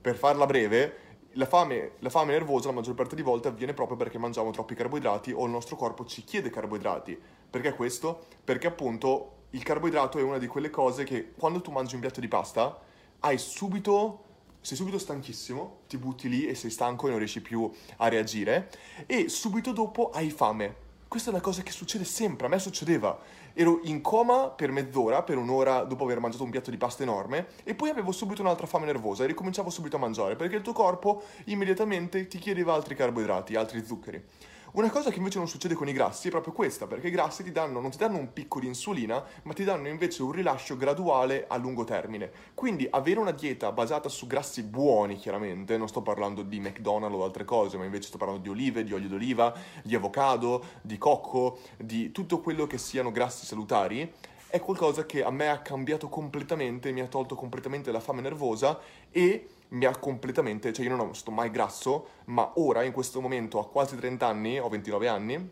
Per 0.01 0.15
farla 0.15 0.47
breve, 0.47 1.11
la 1.33 1.45
fame, 1.45 1.93
la 1.99 2.09
fame, 2.09 2.33
nervosa 2.33 2.67
la 2.67 2.73
maggior 2.73 2.95
parte 2.95 3.15
di 3.15 3.21
volte 3.21 3.47
avviene 3.47 3.73
proprio 3.73 3.97
perché 3.97 4.17
mangiamo 4.17 4.51
troppi 4.51 4.75
carboidrati 4.75 5.31
o 5.31 5.45
il 5.45 5.51
nostro 5.51 5.75
corpo 5.75 6.05
ci 6.05 6.23
chiede 6.23 6.49
carboidrati. 6.49 7.19
Perché 7.49 7.73
questo? 7.73 8.25
Perché 8.43 8.67
appunto 8.67 9.31
il 9.51 9.63
carboidrato 9.63 10.17
è 10.19 10.21
una 10.21 10.37
di 10.37 10.47
quelle 10.47 10.69
cose 10.69 11.03
che 11.03 11.31
quando 11.31 11.61
tu 11.61 11.71
mangi 11.71 11.95
un 11.95 12.01
piatto 12.01 12.19
di 12.19 12.27
pasta 12.27 12.79
hai 13.19 13.37
subito 13.37 14.31
sei 14.63 14.77
subito 14.77 14.97
stanchissimo, 14.97 15.79
ti 15.89 15.97
butti 15.97 16.29
lì 16.29 16.47
e 16.47 16.55
sei 16.55 16.71
stanco 16.71 17.07
e 17.07 17.09
non 17.09 17.19
riesci 17.19 17.41
più 17.41 17.69
a 17.97 18.07
reagire 18.07 18.71
e 19.05 19.27
subito 19.27 19.73
dopo 19.73 20.09
hai 20.11 20.29
fame. 20.29 20.82
Questa 21.13 21.29
è 21.29 21.33
una 21.35 21.43
cosa 21.43 21.61
che 21.61 21.71
succede 21.71 22.05
sempre, 22.05 22.47
a 22.47 22.49
me 22.49 22.57
succedeva. 22.57 23.15
Ero 23.53 23.81
in 23.83 24.01
coma 24.01 24.49
per 24.49 24.71
mezz'ora, 24.71 25.21
per 25.21 25.37
un'ora 25.37 25.83
dopo 25.83 26.05
aver 26.05 26.19
mangiato 26.19 26.43
un 26.43 26.49
piatto 26.49 26.71
di 26.71 26.77
pasta 26.77 27.03
enorme 27.03 27.49
e 27.63 27.75
poi 27.75 27.89
avevo 27.89 28.11
subito 28.11 28.41
un'altra 28.41 28.65
fame 28.65 28.87
nervosa 28.87 29.23
e 29.23 29.27
ricominciavo 29.27 29.69
subito 29.69 29.97
a 29.97 29.99
mangiare 29.99 30.35
perché 30.35 30.55
il 30.55 30.63
tuo 30.63 30.73
corpo 30.73 31.21
immediatamente 31.45 32.25
ti 32.25 32.39
chiedeva 32.39 32.73
altri 32.73 32.95
carboidrati, 32.95 33.53
altri 33.53 33.85
zuccheri. 33.85 34.23
Una 34.73 34.89
cosa 34.89 35.11
che 35.11 35.19
invece 35.19 35.37
non 35.37 35.47
succede 35.47 35.75
con 35.75 35.87
i 35.87 35.93
grassi 35.93 36.29
è 36.29 36.31
proprio 36.31 36.51
questa, 36.51 36.87
perché 36.87 37.09
i 37.09 37.11
grassi 37.11 37.43
ti 37.43 37.51
danno, 37.51 37.79
non 37.79 37.91
ti 37.91 37.97
danno 37.97 38.17
un 38.17 38.33
picco 38.33 38.59
di 38.59 38.65
insulina, 38.65 39.23
ma 39.43 39.53
ti 39.53 39.63
danno 39.63 39.87
invece 39.87 40.23
un 40.23 40.31
rilascio 40.31 40.75
graduale 40.77 41.45
a 41.47 41.57
lungo 41.57 41.83
termine. 41.83 42.31
Quindi 42.55 42.87
avere 42.89 43.19
una 43.19 43.29
dieta 43.29 43.71
basata 43.71 44.09
su 44.09 44.25
grassi 44.25 44.63
buoni, 44.63 45.17
chiaramente, 45.17 45.77
non 45.77 45.87
sto 45.87 46.01
parlando 46.01 46.41
di 46.41 46.59
McDonald's 46.59 47.15
o 47.15 47.23
altre 47.23 47.45
cose, 47.45 47.77
ma 47.77 47.83
invece 47.83 48.07
sto 48.07 48.17
parlando 48.17 48.41
di 48.41 48.49
olive, 48.49 48.83
di 48.83 48.93
olio 48.93 49.09
d'oliva, 49.09 49.53
di 49.83 49.93
avocado, 49.93 50.63
di 50.81 50.97
cocco, 50.97 51.59
di 51.77 52.11
tutto 52.11 52.39
quello 52.39 52.65
che 52.65 52.79
siano 52.79 53.11
grassi 53.11 53.45
salutari, 53.45 54.11
è 54.47 54.59
qualcosa 54.59 55.05
che 55.05 55.23
a 55.23 55.29
me 55.29 55.49
ha 55.49 55.61
cambiato 55.61 56.09
completamente, 56.09 56.91
mi 56.91 57.01
ha 57.01 57.07
tolto 57.07 57.35
completamente 57.35 57.91
la 57.91 57.99
fame 57.99 58.21
nervosa 58.21 58.79
e 59.11 59.49
mi 59.73 59.85
ha 59.85 59.95
completamente, 59.97 60.71
cioè 60.73 60.85
io 60.85 60.95
non 60.95 61.15
sto 61.15 61.31
mai 61.31 61.51
grasso, 61.51 62.07
ma 62.25 62.53
ora 62.55 62.83
in 62.83 62.91
questo 62.91 63.21
momento 63.21 63.59
a 63.59 63.67
quasi 63.67 63.95
30 63.95 64.25
anni, 64.25 64.59
ho 64.59 64.69
29 64.69 65.07
anni, 65.07 65.49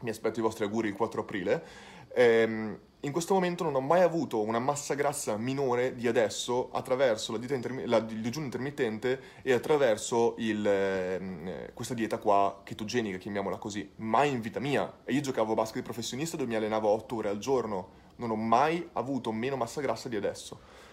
mi 0.00 0.10
aspetto 0.10 0.40
i 0.40 0.42
vostri 0.42 0.64
auguri 0.64 0.88
il 0.88 0.94
4 0.94 1.20
aprile, 1.20 1.64
ehm, 2.14 2.78
in 3.00 3.12
questo 3.12 3.34
momento 3.34 3.62
non 3.62 3.74
ho 3.74 3.80
mai 3.80 4.00
avuto 4.00 4.40
una 4.40 4.58
massa 4.58 4.94
grassa 4.94 5.36
minore 5.36 5.94
di 5.94 6.08
adesso 6.08 6.70
attraverso 6.72 7.30
la 7.30 7.38
dieta 7.38 7.54
intermi- 7.54 7.86
la, 7.86 7.98
il 7.98 8.20
digiuno 8.20 8.46
intermittente 8.46 9.20
e 9.42 9.52
attraverso 9.52 10.34
il, 10.38 10.66
eh, 10.66 11.70
questa 11.72 11.94
dieta 11.94 12.18
qua 12.18 12.62
chetogenica, 12.64 13.18
chiamiamola 13.18 13.58
così, 13.58 13.88
mai 13.96 14.30
in 14.30 14.40
vita 14.40 14.60
mia. 14.60 14.92
Io 15.06 15.20
giocavo 15.20 15.52
a 15.52 15.54
basket 15.54 15.82
professionista 15.82 16.36
dove 16.36 16.48
mi 16.48 16.56
allenavo 16.56 16.88
8 16.88 17.16
ore 17.16 17.28
al 17.28 17.38
giorno, 17.38 18.04
non 18.16 18.30
ho 18.30 18.36
mai 18.36 18.88
avuto 18.94 19.30
meno 19.30 19.56
massa 19.56 19.80
grassa 19.80 20.08
di 20.08 20.16
adesso 20.16 20.84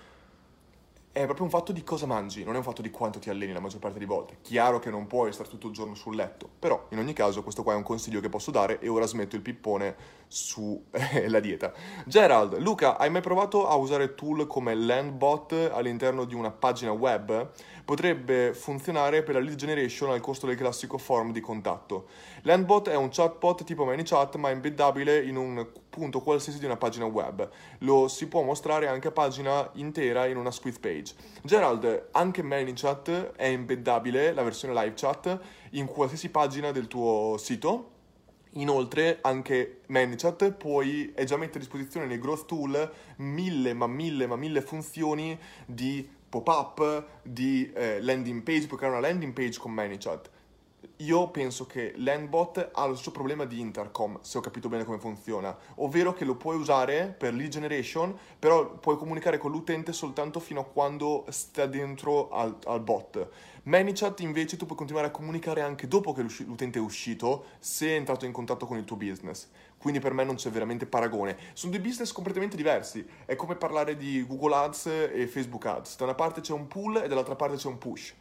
è 1.13 1.25
proprio 1.25 1.46
un 1.46 1.51
fatto 1.51 1.72
di 1.72 1.84
cosa 1.84 2.08
mangi, 2.08 2.43
non 2.43 2.55
è 2.55 2.58
un 2.58 2.63
fatto 2.63 2.82
di 2.82 2.89
quanto 2.89 3.20
ti 3.20 3.29
alleni 3.29 3.53
la 3.53 3.60
maggior 3.60 3.79
parte 3.79 4.00
di 4.00 4.05
volte. 4.05 4.38
Chiaro 4.41 4.79
che 4.79 4.89
non 4.89 5.05
puoi 5.05 5.32
stare 5.32 5.48
tutto 5.48 5.67
il 5.67 5.74
giorno 5.74 5.93
sul 5.93 6.15
letto, 6.15 6.50
però 6.58 6.88
in 6.89 6.98
ogni 6.98 7.13
caso 7.13 7.43
questo 7.43 7.62
qua 7.62 7.74
è 7.74 7.75
un 7.75 7.84
consiglio 7.84 8.20
che 8.20 8.29
posso 8.29 8.50
dare 8.50 8.79
e 8.79 8.88
ora 8.88 9.05
smetto 9.05 9.36
il 9.36 9.43
pippone 9.43 9.96
sulla 10.27 10.79
dieta. 11.39 11.72
Gerald, 12.08 12.58
Luca, 12.58 12.98
hai 12.98 13.12
mai 13.12 13.22
provato 13.22 13.67
a 13.67 13.75
usare 13.75 14.15
tool 14.15 14.48
come 14.48 14.74
Landbot 14.74 15.70
all'interno 15.72 16.25
di 16.25 16.34
una 16.34 16.50
pagina 16.50 16.91
web? 16.91 17.51
Potrebbe 17.85 18.53
funzionare 18.53 19.23
per 19.23 19.35
la 19.35 19.41
lead 19.41 19.55
generation 19.55 20.11
al 20.11 20.21
costo 20.21 20.47
del 20.47 20.55
classico 20.55 20.97
form 20.97 21.31
di 21.31 21.41
contatto. 21.41 22.07
Landbot 22.43 22.89
è 22.89 22.95
un 22.95 23.09
chatbot 23.09 23.63
tipo 23.63 23.83
ManyChat 23.85 24.35
ma 24.37 24.49
embeddabile 24.49 25.21
in 25.21 25.35
un 25.35 25.67
punto 25.89 26.21
qualsiasi 26.21 26.59
di 26.59 26.65
una 26.65 26.77
pagina 26.77 27.05
web. 27.05 27.49
Lo 27.79 28.07
si 28.07 28.27
può 28.27 28.41
mostrare 28.41 28.87
anche 28.87 29.09
a 29.09 29.11
pagina 29.11 29.69
intera 29.73 30.25
in 30.27 30.37
una 30.37 30.51
squeeze 30.51 30.79
page. 30.79 31.13
Gerald, 31.43 32.09
anche 32.11 32.41
ManyChat 32.41 33.33
è 33.35 33.47
embeddabile, 33.47 34.33
la 34.33 34.43
versione 34.43 34.73
live 34.73 34.93
chat, 34.95 35.39
in 35.71 35.85
qualsiasi 35.85 36.29
pagina 36.29 36.71
del 36.71 36.87
tuo 36.87 37.35
sito 37.37 37.91
Inoltre 38.55 39.17
anche 39.21 39.79
ManyChat 39.87 40.51
puoi, 40.51 41.11
è 41.15 41.23
già 41.23 41.37
mette 41.37 41.57
a 41.57 41.59
disposizione 41.59 42.05
nei 42.05 42.19
growth 42.19 42.45
tool 42.45 42.91
mille 43.17 43.73
ma 43.73 43.87
mille 43.87 44.27
ma 44.27 44.35
mille 44.35 44.61
funzioni 44.61 45.37
di 45.65 46.07
pop-up, 46.41 47.05
di 47.21 47.71
eh, 47.73 48.01
landing 48.01 48.41
page, 48.41 48.65
puoi 48.65 48.79
creare 48.79 48.97
una 48.97 49.07
landing 49.07 49.33
page 49.33 49.57
con 49.59 49.71
ManyChat. 49.71 50.29
Io 51.03 51.27
penso 51.27 51.65
che 51.65 51.91
Landbot 51.98 52.69
ha 52.72 52.86
lo 52.86 52.93
stesso 52.93 53.12
problema 53.12 53.43
di 53.43 53.60
Intercom, 53.60 54.19
se 54.22 54.38
ho 54.38 54.41
capito 54.41 54.69
bene 54.69 54.86
come 54.86 55.00
funziona, 55.00 55.53
ovvero 55.75 56.13
che 56.13 56.24
lo 56.24 56.36
puoi 56.36 56.55
usare 56.55 57.13
per 57.17 57.33
lead 57.33 57.50
generation, 57.50 58.17
però 58.39 58.77
puoi 58.77 58.95
comunicare 58.95 59.38
con 59.38 59.51
l'utente 59.51 59.91
soltanto 59.91 60.39
fino 60.39 60.62
a 60.62 60.63
quando 60.63 61.25
sta 61.27 61.65
dentro 61.65 62.29
al, 62.29 62.57
al 62.65 62.79
bot. 62.79 63.27
ManyChat 63.63 64.22
invece 64.22 64.55
tu 64.55 64.65
puoi 64.65 64.77
continuare 64.77 65.07
a 65.07 65.12
comunicare 65.12 65.60
anche 65.60 65.89
dopo 65.89 66.13
che 66.13 66.22
l'utente 66.22 66.79
è 66.79 66.81
uscito, 66.81 67.48
se 67.60 67.88
è 67.88 67.95
entrato 67.95 68.25
in 68.25 68.31
contatto 68.31 68.65
con 68.65 68.77
il 68.77 68.86
tuo 68.86 68.95
business. 68.95 69.50
Quindi 69.77 70.00
per 70.00 70.13
me 70.13 70.24
non 70.24 70.36
c'è 70.36 70.50
veramente 70.51 70.86
paragone. 70.86 71.38
Sono 71.51 71.74
due 71.74 71.81
business 71.81 72.13
completamente 72.13 72.55
diversi. 72.55 73.05
È 73.25 73.36
come 73.36 73.55
parlare 73.55 73.98
di 73.98 74.25
Google 74.25 74.55
Ads 74.55 74.86
e 74.86 75.27
Facebook 75.27 75.65
Ads. 75.65 75.98
Da 75.98 76.05
una 76.05 76.15
parte 76.15 76.39
c'è 76.39 76.53
un 76.53 76.67
pull 76.67 77.01
e 77.03 77.10
dall'altra 77.10 77.36
parte 77.36 77.57
c'è 77.57 77.67
un 77.67 77.77
push. 77.77 78.13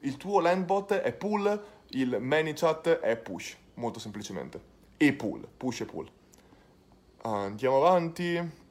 Il 0.00 0.18
tuo 0.18 0.40
Landbot 0.40 0.92
è 0.92 1.12
pull, 1.12 1.60
il 1.90 2.18
ManyChat 2.20 3.00
è 3.00 3.16
push, 3.16 3.56
molto 3.74 3.98
semplicemente. 3.98 4.60
E 4.96 5.12
pull, 5.12 5.46
push 5.56 5.80
e 5.80 5.84
pull. 5.84 6.10
Andiamo 7.22 7.76
avanti. 7.76 8.64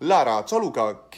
Lara, 0.00 0.44
ciao 0.44 0.58
Luca, 0.58 1.08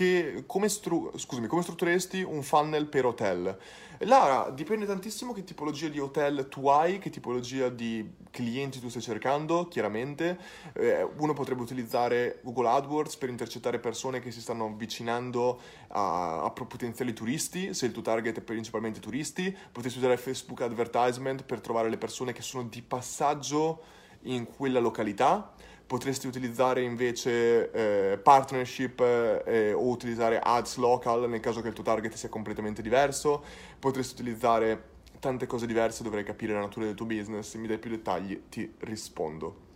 come, 0.47 0.69
stru- 0.69 1.19
scusami, 1.19 1.49
come 1.49 1.63
struttureresti 1.63 2.23
un 2.23 2.45
funnel 2.45 2.87
per 2.87 3.07
hotel? 3.07 3.59
Lara, 4.03 4.51
dipende 4.51 4.87
tantissimo 4.87 5.33
che 5.33 5.43
tipologia 5.43 5.89
di 5.89 5.99
hotel 5.99 6.47
tu 6.49 6.69
hai, 6.69 6.99
che 7.01 7.11
tipologia 7.11 7.71
di 7.71 8.09
clienti 8.31 8.79
tu 8.79 8.89
stai 8.89 9.03
cercando, 9.03 9.67
chiaramente. 9.67 10.39
Eh, 10.75 11.03
uno 11.17 11.33
potrebbe 11.33 11.63
utilizzare 11.63 12.39
Google 12.45 12.69
AdWords 12.69 13.17
per 13.17 13.31
intercettare 13.31 13.81
persone 13.81 14.21
che 14.21 14.31
si 14.31 14.41
stanno 14.41 14.67
avvicinando 14.67 15.61
a, 15.89 16.45
a 16.45 16.51
potenziali 16.51 17.13
turisti, 17.13 17.75
se 17.75 17.87
il 17.87 17.93
tuo 17.93 18.03
target 18.03 18.39
è 18.39 18.43
principalmente 18.43 19.01
turisti. 19.01 19.57
Potresti 19.73 19.99
usare 19.99 20.17
Facebook 20.17 20.61
Advertisement 20.61 21.43
per 21.43 21.61
trovare 21.61 21.91
le 21.91 21.99
persone 21.99 22.33
che 22.33 22.43
sono 22.43 22.63
di 22.63 22.81
passaggio 22.81 23.83
in 24.23 24.47
quella 24.47 24.79
località 24.79 25.53
potresti 25.89 26.27
utilizzare 26.27 26.83
invece 26.83 27.71
eh, 27.71 28.19
partnership 28.19 29.01
eh, 29.01 29.73
o 29.73 29.89
utilizzare 29.89 30.39
ads 30.39 30.77
local 30.77 31.27
nel 31.31 31.41
caso 31.41 31.63
che 31.63 31.69
il 31.69 31.75
tuo 31.75 31.83
target 31.83 32.13
sia 32.13 32.29
completamente 32.29 32.83
diverso, 32.83 33.43
potresti 33.79 34.21
utilizzare 34.21 34.97
tante 35.19 35.47
cose 35.47 35.67
diverse, 35.67 36.03
dovrei 36.03 36.25
capire 36.25 36.53
la 36.53 36.61
natura 36.61 36.85
del 36.85 36.95
tuo 36.95 37.07
business, 37.07 37.49
se 37.49 37.57
mi 37.57 37.67
dai 37.67 37.79
più 37.79 37.89
dettagli 37.89 38.43
ti 38.51 38.71
rispondo. 38.81 39.67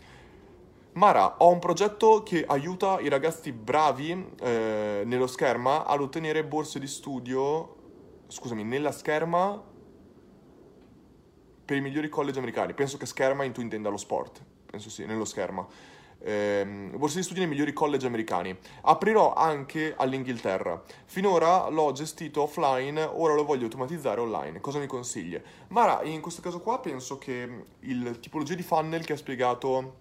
Mara, 0.92 1.38
ho 1.38 1.49
un 1.49 1.59
progetto 1.59 2.23
che 2.23 2.45
aiuta 2.47 3.00
i 3.00 3.09
ragazzi 3.09 3.50
bravi 3.50 4.35
eh, 4.38 5.04
nello 5.07 5.26
scherma 5.26 5.87
ad 5.87 6.02
ottenere 6.02 6.45
borse 6.45 6.78
di 6.78 6.87
studio, 6.87 7.76
scusami, 8.26 8.64
nella 8.64 8.92
scherma 8.92 9.61
per 11.64 11.76
i 11.78 11.81
migliori 11.81 12.11
college 12.11 12.37
americani. 12.37 12.75
Penso 12.75 12.99
che 12.99 13.07
scherma 13.07 13.45
in 13.45 13.52
tu 13.52 13.62
intenda 13.62 13.88
lo 13.88 13.97
sport, 13.97 14.45
penso 14.66 14.90
sì, 14.90 15.07
nello 15.07 15.25
scherma 15.25 15.66
ehm, 16.24 16.96
borse 16.96 17.16
di 17.16 17.22
studio 17.22 17.42
nei 17.42 17.50
migliori 17.50 17.72
college 17.72 18.06
americani. 18.06 18.56
Aprirò 18.82 19.34
anche 19.34 19.94
all'Inghilterra. 19.96 20.82
Finora 21.04 21.68
l'ho 21.68 21.92
gestito 21.92 22.42
offline, 22.42 23.02
ora 23.02 23.34
lo 23.34 23.44
voglio 23.44 23.64
automatizzare 23.64 24.20
online. 24.20 24.60
Cosa 24.60 24.78
mi 24.78 24.86
consigli? 24.86 25.40
Mara, 25.68 26.02
in 26.02 26.20
questo 26.20 26.42
caso 26.42 26.60
qua 26.60 26.80
penso 26.80 27.18
che 27.18 27.64
il 27.80 28.18
tipologia 28.20 28.54
di 28.54 28.62
funnel 28.62 29.04
che 29.04 29.14
ha 29.14 29.16
spiegato 29.16 30.00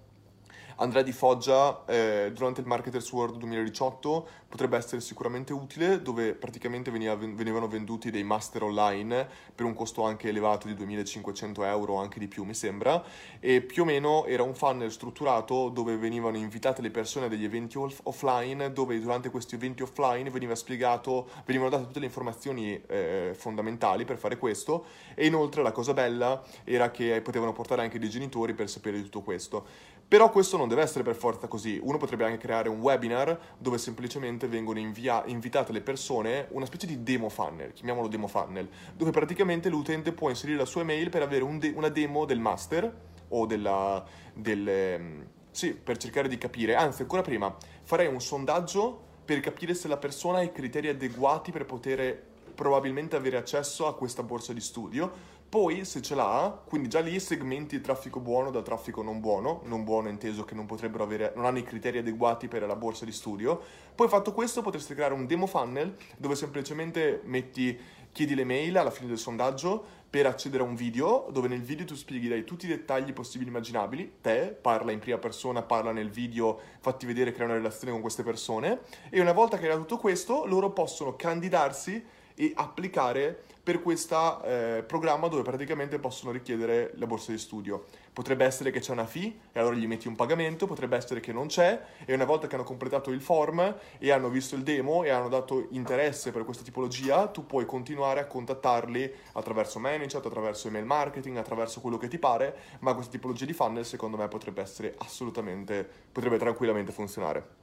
Andrea 0.81 1.03
Di 1.03 1.11
Foggia 1.11 1.85
eh, 1.85 2.31
durante 2.33 2.59
il 2.59 2.65
Marketers 2.65 3.11
World 3.11 3.38
2018 3.38 4.27
potrebbe 4.50 4.77
essere 4.77 5.00
sicuramente 5.00 5.53
utile 5.53 6.01
dove 6.01 6.33
praticamente 6.33 6.89
veniva, 6.89 7.15
venivano 7.15 7.67
venduti 7.67 8.09
dei 8.09 8.23
master 8.23 8.63
online 8.63 9.29
per 9.53 9.67
un 9.67 9.75
costo 9.75 10.03
anche 10.03 10.29
elevato 10.29 10.65
di 10.65 10.73
2500 10.73 11.63
euro 11.65 11.97
anche 11.97 12.17
di 12.17 12.27
più 12.27 12.43
mi 12.45 12.55
sembra 12.55 13.03
e 13.39 13.61
più 13.61 13.83
o 13.83 13.85
meno 13.85 14.25
era 14.25 14.41
un 14.41 14.55
funnel 14.55 14.91
strutturato 14.91 15.69
dove 15.69 15.97
venivano 15.97 16.38
invitate 16.38 16.81
le 16.81 16.89
persone 16.89 17.27
a 17.27 17.29
degli 17.29 17.45
eventi 17.45 17.77
off- 17.77 18.01
offline 18.03 18.73
dove 18.73 19.00
durante 19.00 19.29
questi 19.29 19.53
eventi 19.53 19.83
offline 19.83 20.31
veniva 20.31 20.55
spiegato, 20.55 21.29
venivano 21.45 21.69
date 21.69 21.85
tutte 21.85 22.00
le 22.00 22.07
informazioni 22.07 22.81
eh, 22.88 23.35
fondamentali 23.38 24.03
per 24.03 24.17
fare 24.17 24.35
questo 24.39 24.85
e 25.13 25.27
inoltre 25.27 25.61
la 25.61 25.71
cosa 25.71 25.93
bella 25.93 26.43
era 26.63 26.89
che 26.89 27.21
potevano 27.21 27.53
portare 27.53 27.83
anche 27.83 28.00
dei 28.00 28.09
genitori 28.09 28.55
per 28.55 28.67
sapere 28.67 28.97
di 28.97 29.03
tutto 29.03 29.21
questo. 29.21 29.89
Però 30.12 30.30
questo 30.30 30.58
non 30.58 30.68
deve 30.68 30.82
essere 30.82 31.06
per 31.06 31.15
forza 31.15 31.48
così. 31.48 31.80
Uno 31.82 31.98
potrebbe 31.98 32.25
anche 32.25 32.38
creare 32.38 32.68
un 32.68 32.82
webinar 32.82 33.56
dove 33.58 33.77
semplicemente 33.77 34.46
vengono 34.46 34.77
invia- 34.77 35.24
invitate 35.27 35.72
le 35.72 35.80
persone, 35.80 36.48
una 36.50 36.65
specie 36.65 36.86
di 36.86 37.01
demo 37.01 37.30
funnel, 37.30 37.72
chiamiamolo 37.72 38.10
demo 38.10 38.27
funnel, 38.27 38.68
dove 38.94 39.12
praticamente 39.12 39.70
l'utente 39.70 40.12
può 40.12 40.27
inserire 40.27 40.58
la 40.58 40.65
sua 40.65 40.82
email 40.82 41.10
per 41.10 41.22
avere 41.22 41.46
un 41.46 41.60
de- 41.60 41.72
una 41.74 41.88
demo 41.88 42.25
del 42.25 42.39
master 42.39 42.94
o 43.30 43.46
della, 43.46 44.03
del... 44.34 44.68
Ehm, 44.68 45.27
sì, 45.50 45.74
per 45.75 45.96
cercare 45.96 46.27
di 46.27 46.38
capire. 46.38 46.75
Anzi, 46.75 47.03
ancora 47.03 47.22
prima, 47.22 47.56
farei 47.84 48.08
un 48.08 48.20
sondaggio 48.20 49.00
per 49.24 49.39
capire 49.39 49.74
se 49.74 49.88
la 49.88 49.96
persona 49.96 50.39
ha 50.39 50.44
i 50.44 50.51
criteri 50.51 50.89
adeguati 50.89 51.53
per 51.53 51.65
poter 51.65 52.22
probabilmente 52.53 53.15
avere 53.15 53.38
accesso 53.38 53.88
a 53.88 53.96
questa 53.96 54.24
borsa 54.24 54.51
di 54.51 54.60
studio 54.60 55.39
poi, 55.51 55.84
se 55.84 56.01
ce 56.01 56.15
l'ha, 56.15 56.62
quindi 56.65 56.88
già 56.88 57.01
lì 57.01 57.20
segmenti 57.20 57.75
il 57.75 57.81
traffico 57.81 58.22
buono 58.22 58.51
dal 58.51 58.63
traffico 58.63 59.01
non 59.01 59.20
buono, 59.20 59.60
non 59.65 59.84
buono 59.84 60.08
inteso 60.08 60.46
che 60.46 60.55
non 60.55 60.65
potrebbero 60.65 61.03
avere, 61.03 61.34
non 61.36 61.43
hanno 61.43 61.58
i 61.58 61.63
criteri 61.63 61.98
adeguati 61.98 62.48
per 62.48 62.65
la 62.65 62.75
borsa 62.77 63.03
di 63.03 63.12
studio. 63.12 63.62
Poi 63.93 64.08
fatto 64.08 64.31
questo 64.31 64.62
potresti 64.62 64.93
creare 64.93 65.13
un 65.13 65.25
demo 65.25 65.48
funnel 65.48 65.98
dove 66.15 66.36
semplicemente 66.36 67.20
metti, 67.25 67.77
chiedi 68.13 68.34
le 68.34 68.46
mail 68.46 68.77
alla 68.77 68.91
fine 68.91 69.10
del 69.10 69.17
sondaggio 69.17 69.84
per 70.10 70.25
accedere 70.25 70.63
a 70.63 70.65
un 70.65 70.75
video 70.75 71.27
dove 71.34 71.50
nel 71.50 71.62
video 71.62 71.86
tu 71.86 71.96
spieghi 71.96 72.29
dai 72.29 72.46
tutti 72.46 72.63
i 72.63 72.70
dettagli 72.70 73.12
possibili 73.12 73.50
e 73.50 73.51
immaginabili, 73.51 74.13
te 74.22 74.58
parla 74.62 74.93
in 74.93 75.00
prima 75.00 75.17
persona, 75.17 75.63
parla 75.63 75.91
nel 75.91 76.12
video, 76.12 76.58
fatti 76.79 77.05
vedere, 77.05 77.34
crea 77.34 77.48
una 77.48 77.55
relazione 77.55 77.91
con 77.91 78.00
queste 78.00 78.24
persone 78.24 78.84
e 79.10 79.20
una 79.20 79.34
volta 79.34 79.58
che 79.58 79.70
hai 79.70 79.75
tutto 79.75 79.98
questo 79.98 80.46
loro 80.46 80.72
possono 80.72 81.17
candidarsi 81.17 82.01
e 82.36 82.53
applicare 82.55 83.43
per 83.63 83.82
questo 83.82 84.41
eh, 84.44 84.84
programma 84.86 85.27
dove 85.27 85.44
praticamente 85.44 86.00
possono 86.00 86.32
richiedere 86.32 86.94
la 86.96 87.06
borsa 87.06 87.32
di 87.32 87.38
studio. 87.38 87.86
Potrebbe 88.12 88.44
essere 88.44 88.72
che 88.72 88.80
c'è 88.80 88.91
una 88.91 89.06
fee 89.06 89.34
e 89.51 89.60
allora 89.60 89.75
gli 89.75 89.88
metti 89.88 90.08
un 90.08 90.15
pagamento, 90.15 90.65
potrebbe 90.65 90.98
essere 90.98 91.20
che 91.20 91.32
non 91.32 91.48
c'è 91.48 91.80
e 92.06 92.13
una 92.13 92.25
volta 92.25 92.48
che 92.48 92.56
hanno 92.56 92.63
completato 92.63 93.12
il 93.12 93.22
form 93.22 93.75
e 94.00 94.12
hanno 94.12 94.30
visto 94.30 94.56
il 94.56 94.63
demo 94.63 95.03
e 95.03 95.10
hanno 95.10 95.30
dato 95.30 95.68
interesse 95.72 96.32
per 96.32 96.44
questa 96.44 96.63
tipologia, 96.63 97.27
tu 97.27 97.46
puoi 97.46 97.65
continuare 97.65 98.20
a 98.20 98.25
contattarli 98.25 99.13
attraverso 99.34 99.80
ManyChat, 99.80 100.25
attraverso 100.25 100.68
email 100.68 100.86
marketing, 100.86 101.38
attraverso 101.38 101.82
quello 101.82 101.98
che 101.98 102.08
ti 102.08 102.18
pare, 102.18 102.56
ma 102.80 102.94
questa 102.94 103.12
tipologia 103.12 103.46
di 103.46 103.53
funnel 103.53 103.86
secondo 103.86 104.18
me 104.18 104.27
potrebbe 104.27 104.62
essere 104.62 104.96
assolutamente, 104.98 105.88
potrebbe 106.12 106.38
tranquillamente 106.38 106.91
funzionare. 106.91 107.60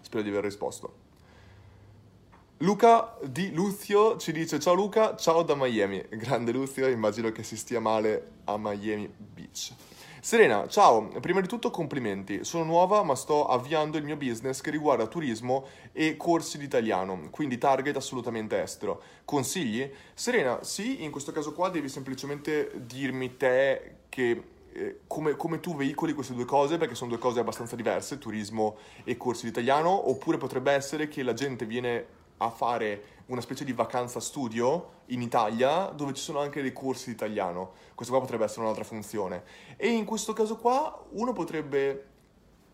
Spero 0.00 0.22
di 0.22 0.28
aver 0.28 0.42
risposto. 0.42 1.05
Luca 2.60 3.18
di 3.22 3.52
Luzio 3.52 4.16
ci 4.16 4.32
dice 4.32 4.58
ciao 4.58 4.72
Luca, 4.72 5.14
ciao 5.14 5.42
da 5.42 5.54
Miami. 5.54 6.02
Grande 6.08 6.52
Luzio, 6.52 6.88
immagino 6.88 7.30
che 7.30 7.42
si 7.42 7.54
stia 7.54 7.80
male 7.80 8.30
a 8.44 8.56
Miami 8.56 9.12
Beach. 9.14 9.74
Serena, 10.20 10.66
ciao, 10.66 11.06
prima 11.20 11.42
di 11.42 11.48
tutto 11.48 11.68
complimenti, 11.68 12.44
sono 12.44 12.64
nuova 12.64 13.02
ma 13.02 13.14
sto 13.14 13.44
avviando 13.44 13.98
il 13.98 14.04
mio 14.04 14.16
business 14.16 14.62
che 14.62 14.70
riguarda 14.70 15.06
turismo 15.06 15.66
e 15.92 16.16
corsi 16.16 16.56
di 16.56 16.64
italiano, 16.64 17.28
quindi 17.30 17.58
target 17.58 17.96
assolutamente 17.96 18.62
estero. 18.62 19.02
Consigli? 19.26 19.92
Serena, 20.14 20.64
sì, 20.64 21.04
in 21.04 21.10
questo 21.10 21.32
caso 21.32 21.52
qua 21.52 21.68
devi 21.68 21.90
semplicemente 21.90 22.72
dirmi 22.86 23.36
te 23.36 23.96
che 24.08 24.42
eh, 24.72 25.00
come, 25.06 25.36
come, 25.36 25.60
tu 25.60 25.76
veicoli 25.76 26.14
queste 26.14 26.32
due 26.32 26.46
cose, 26.46 26.78
perché 26.78 26.94
sono 26.94 27.10
due 27.10 27.18
cose 27.18 27.38
abbastanza 27.38 27.76
diverse, 27.76 28.16
turismo 28.16 28.78
e 29.04 29.18
corsi 29.18 29.42
di 29.42 29.50
italiano, 29.50 30.08
oppure 30.08 30.38
potrebbe 30.38 30.72
essere 30.72 31.06
che 31.06 31.22
la 31.22 31.34
gente 31.34 31.66
viene 31.66 32.24
a 32.38 32.50
fare 32.50 33.14
una 33.26 33.40
specie 33.40 33.64
di 33.64 33.72
vacanza 33.72 34.20
studio 34.20 34.94
in 35.06 35.22
Italia 35.22 35.86
dove 35.86 36.12
ci 36.12 36.22
sono 36.22 36.40
anche 36.40 36.62
dei 36.62 36.72
corsi 36.72 37.06
di 37.06 37.12
italiano. 37.12 37.72
Questo 37.94 38.12
qua 38.12 38.22
potrebbe 38.22 38.44
essere 38.44 38.62
un'altra 38.62 38.84
funzione. 38.84 39.42
E 39.76 39.88
in 39.88 40.04
questo 40.04 40.32
caso 40.32 40.56
qua 40.56 41.04
uno 41.10 41.32
potrebbe 41.32 42.14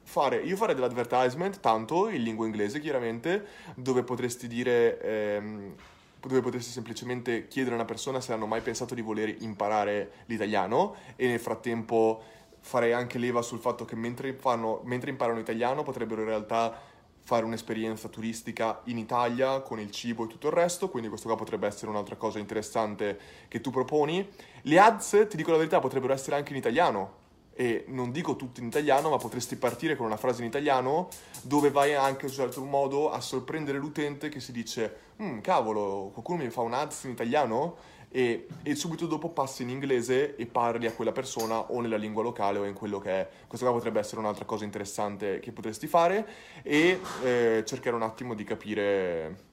fare, 0.05 0.37
io 0.39 0.57
farei 0.57 0.75
dell'advertisement, 0.75 1.61
tanto 1.61 2.09
in 2.09 2.23
lingua 2.23 2.47
inglese 2.47 2.81
chiaramente, 2.81 3.47
dove 3.77 4.03
potresti 4.03 4.49
dire, 4.49 5.01
ehm, 5.01 5.75
dove 6.21 6.41
potresti 6.41 6.71
semplicemente 6.71 7.47
chiedere 7.49 7.75
a 7.75 7.79
una 7.79 7.87
persona 7.87 8.21
se 8.21 8.33
hanno 8.33 8.47
mai 8.47 8.61
pensato 8.61 8.95
di 8.95 9.01
voler 9.01 9.43
imparare 9.43 10.13
l'italiano 10.27 10.95
e 11.17 11.27
nel 11.27 11.41
frattempo 11.41 12.23
farei 12.61 12.93
anche 12.93 13.19
leva 13.19 13.43
sul 13.43 13.59
fatto 13.59 13.85
che 13.85 13.97
mentre, 13.97 14.33
fanno, 14.35 14.83
mentre 14.85 15.11
imparano 15.11 15.41
italiano 15.41 15.83
potrebbero 15.83 16.21
in 16.21 16.29
realtà 16.29 16.91
fare 17.25 17.45
un'esperienza 17.45 18.09
turistica 18.09 18.81
in 18.85 18.99
Italia 18.99 19.61
con 19.61 19.79
il 19.79 19.91
cibo 19.91 20.25
e 20.25 20.27
tutto 20.27 20.49
il 20.49 20.53
resto, 20.53 20.89
quindi 20.89 21.09
questo 21.09 21.29
qua 21.29 21.37
potrebbe 21.37 21.67
essere 21.67 21.91
un'altra 21.91 22.17
cosa 22.17 22.39
interessante 22.39 23.19
che 23.49 23.61
tu 23.61 23.71
proponi. 23.71 24.29
Le 24.63 24.79
ads, 24.79 25.27
ti 25.29 25.37
dico 25.37 25.53
la 25.53 25.57
verità, 25.57 25.79
potrebbero 25.79 26.13
essere 26.13 26.37
anche 26.37 26.53
in 26.53 26.59
italiano, 26.59 27.21
e 27.55 27.85
non 27.89 28.11
dico 28.11 28.35
tutto 28.35 28.61
in 28.61 28.67
italiano, 28.67 29.11
ma 29.11 29.19
potresti 29.19 29.57
partire 29.57 29.95
con 29.95 30.07
una 30.07 30.17
frase 30.17 30.43
in 30.43 30.49
italiano 30.49 31.09
dove 31.43 31.71
vai 31.71 31.95
anche 31.95 32.25
in 32.25 32.31
un 32.31 32.37
certo 32.37 32.63
modo 32.65 33.11
a 33.11 33.21
sorprendere 33.21 33.79
l'utente 33.79 34.29
che 34.29 34.41
si 34.41 34.53
dice 34.53 34.97
mm, 35.23 35.41
cavolo, 35.41 36.11
qualcuno 36.13 36.43
mi 36.43 36.51
fa 36.51 36.63
un 36.63 36.73
ads 36.73 37.05
in 37.05 37.11
italiano? 37.11 37.77
E, 38.13 38.47
e, 38.63 38.75
subito 38.75 39.07
dopo 39.07 39.31
passi 39.31 39.63
in 39.63 39.71
inglese 39.71 40.37
e 40.37 40.47
parli 40.47 40.87
a 40.87 40.93
quella 40.93 41.13
persona 41.13 41.59
o 41.59 41.81
nella 41.81 41.97
lingua 41.97 42.23
locale 42.23 42.59
o 42.59 42.65
in 42.65 42.75
quello 42.75 42.99
che 42.99 43.11
è. 43.11 43.29
Questo 43.47 43.67
qua 43.67 43.75
potrebbe 43.75 43.99
essere 43.99 44.21
un'altra 44.21 44.45
cosa 44.45 44.65
interessante 44.65 45.41
che 45.41 45.51
potresti 45.51 45.87
fare 45.87 46.27
e 46.63 47.01
eh, 47.25 47.65
cercare 47.67 47.97
un 47.97 48.03
attimo 48.03 48.35
di 48.35 48.45
capire 48.45 49.51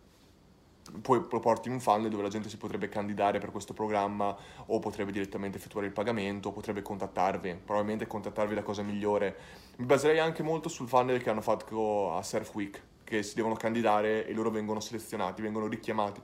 poi 1.01 1.23
lo 1.29 1.39
porti 1.39 1.67
in 1.67 1.75
un 1.75 1.79
funnel 1.79 2.09
dove 2.09 2.23
la 2.23 2.29
gente 2.29 2.49
si 2.49 2.57
potrebbe 2.57 2.89
candidare 2.89 3.39
per 3.39 3.51
questo 3.51 3.73
programma 3.73 4.35
o 4.65 4.79
potrebbe 4.79 5.11
direttamente 5.11 5.57
effettuare 5.57 5.85
il 5.85 5.93
pagamento, 5.93 6.49
o 6.49 6.51
potrebbe 6.51 6.81
contattarvi, 6.81 7.59
probabilmente 7.63 8.07
contattarvi 8.07 8.53
è 8.53 8.55
la 8.55 8.63
cosa 8.63 8.81
migliore. 8.81 9.35
Mi 9.77 9.85
baserei 9.85 10.19
anche 10.19 10.43
molto 10.43 10.67
sul 10.67 10.87
funnel 10.87 11.21
che 11.21 11.29
hanno 11.29 11.41
fatto 11.41 12.15
a 12.15 12.23
Surf 12.23 12.53
Week, 12.55 12.81
che 13.03 13.21
si 13.23 13.35
devono 13.35 13.53
candidare 13.53 14.25
e 14.25 14.33
loro 14.33 14.49
vengono 14.49 14.79
selezionati, 14.79 15.43
vengono 15.43 15.67
richiamati 15.67 16.21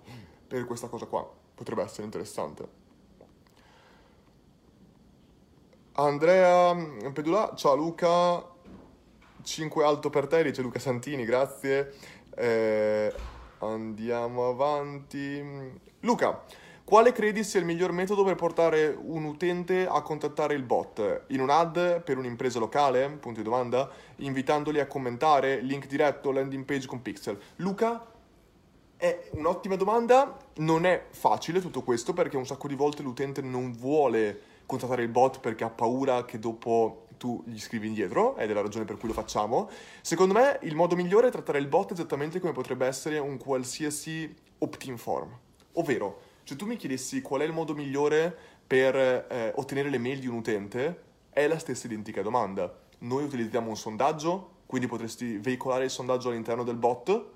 per 0.48 0.65
questa 0.65 0.88
cosa 0.88 1.06
qua 1.06 1.43
potrebbe 1.56 1.82
essere 1.82 2.04
interessante. 2.04 2.84
Andrea 5.94 6.76
Pedula, 7.13 7.54
ciao 7.56 7.76
Luca, 7.76 8.44
5 9.41 9.86
alto 9.86 10.10
per 10.10 10.28
te, 10.28 10.44
dice 10.44 10.62
Luca 10.62 10.80
Santini, 10.80 11.24
grazie. 11.24 11.94
Eh, 12.36 13.13
andiamo 13.60 14.50
avanti. 14.50 15.41
Luca, 16.02 16.44
quale 16.84 17.13
credi 17.13 17.44
sia 17.44 17.60
il 17.60 17.65
miglior 17.65 17.91
metodo 17.91 18.24
per 18.24 18.36
portare 18.36 18.88
un 18.88 19.24
utente 19.24 19.88
a 19.88 20.02
contattare 20.02 20.54
il 20.54 20.63
bot? 20.63 21.24
In 21.28 21.39
un 21.39 21.50
ad 21.50 22.02
per 22.04 22.18
un'impresa 22.18 22.60
locale? 22.60 23.10
Punto 23.10 23.39
di 23.39 23.44
domanda. 23.44 23.89
Invitandoli 24.18 24.80
a 24.80 24.88
commentare, 24.88 25.62
link 25.62 25.88
diretto, 25.88 26.32
landing 26.32 26.65
page 26.65 26.88
con 26.88 27.02
pixel. 27.02 27.39
Luca, 27.56 28.06
è 28.98 29.30
un'ottima 29.32 29.76
domanda, 29.76 30.38
non 30.58 30.86
è 30.86 31.08
facile 31.10 31.60
tutto 31.60 31.82
questo 31.82 32.13
perché 32.13 32.38
un 32.38 32.46
sacco 32.46 32.68
di 32.68 32.76
volte 32.76 33.02
l'utente 33.02 33.41
non 33.41 33.74
vuole 33.74 34.41
contattare 34.65 35.04
il 35.04 35.10
bot 35.10 35.39
perché 35.39 35.63
ha 35.63 35.70
paura 35.70 36.26
che 36.26 36.39
dopo 36.39 37.06
tu 37.18 37.44
gli 37.46 37.60
scrivi 37.60 37.88
indietro, 37.88 38.36
ed 38.38 38.50
è 38.50 38.54
la 38.54 38.62
ragione 38.62 38.86
per 38.86 38.98
cui 38.98 39.08
lo 39.08 39.13
facciamo. 39.13 39.70
Secondo 40.02 40.34
me 40.34 40.60
il 40.63 40.76
modo 40.76 40.96
migliore 40.96 41.28
è 41.28 41.32
trattare 41.32 41.60
il 41.60 41.68
bot 41.68 41.91
esattamente 41.91 42.39
come 42.39 42.54
potrebbe 42.54 42.86
essere 42.86 43.20
un 43.20 43.38
qualsiasi 43.38 44.34
opt-in 44.60 44.98
form. 44.98 45.38
Ovvero, 45.74 46.20
se 46.44 46.56
tu 46.56 46.65
mi 46.65 46.76
chiedessi 46.76 47.22
qual 47.22 47.41
è 47.41 47.46
il 47.46 47.54
modo 47.54 47.74
migliore 47.74 48.36
per 48.65 48.96
eh, 48.96 49.54
ottenere 49.56 49.89
le 49.89 49.98
mail 49.98 50.20
di 50.20 50.28
un 50.28 50.36
utente, 50.36 51.04
è 51.30 51.48
la 51.48 51.58
stessa 51.58 51.88
identica 51.88 52.22
domanda. 52.22 52.74
Noi 53.00 53.24
utilizziamo 53.24 53.70
un 53.70 53.78
sondaggio, 53.78 54.52
quindi 54.65 54.88
potresti 54.88 55.38
veicolare 55.38 55.86
il 55.86 55.89
sondaggio 55.89 56.30
all'interno 56.30 56.63
del 56.63 56.76
bot 56.76 57.34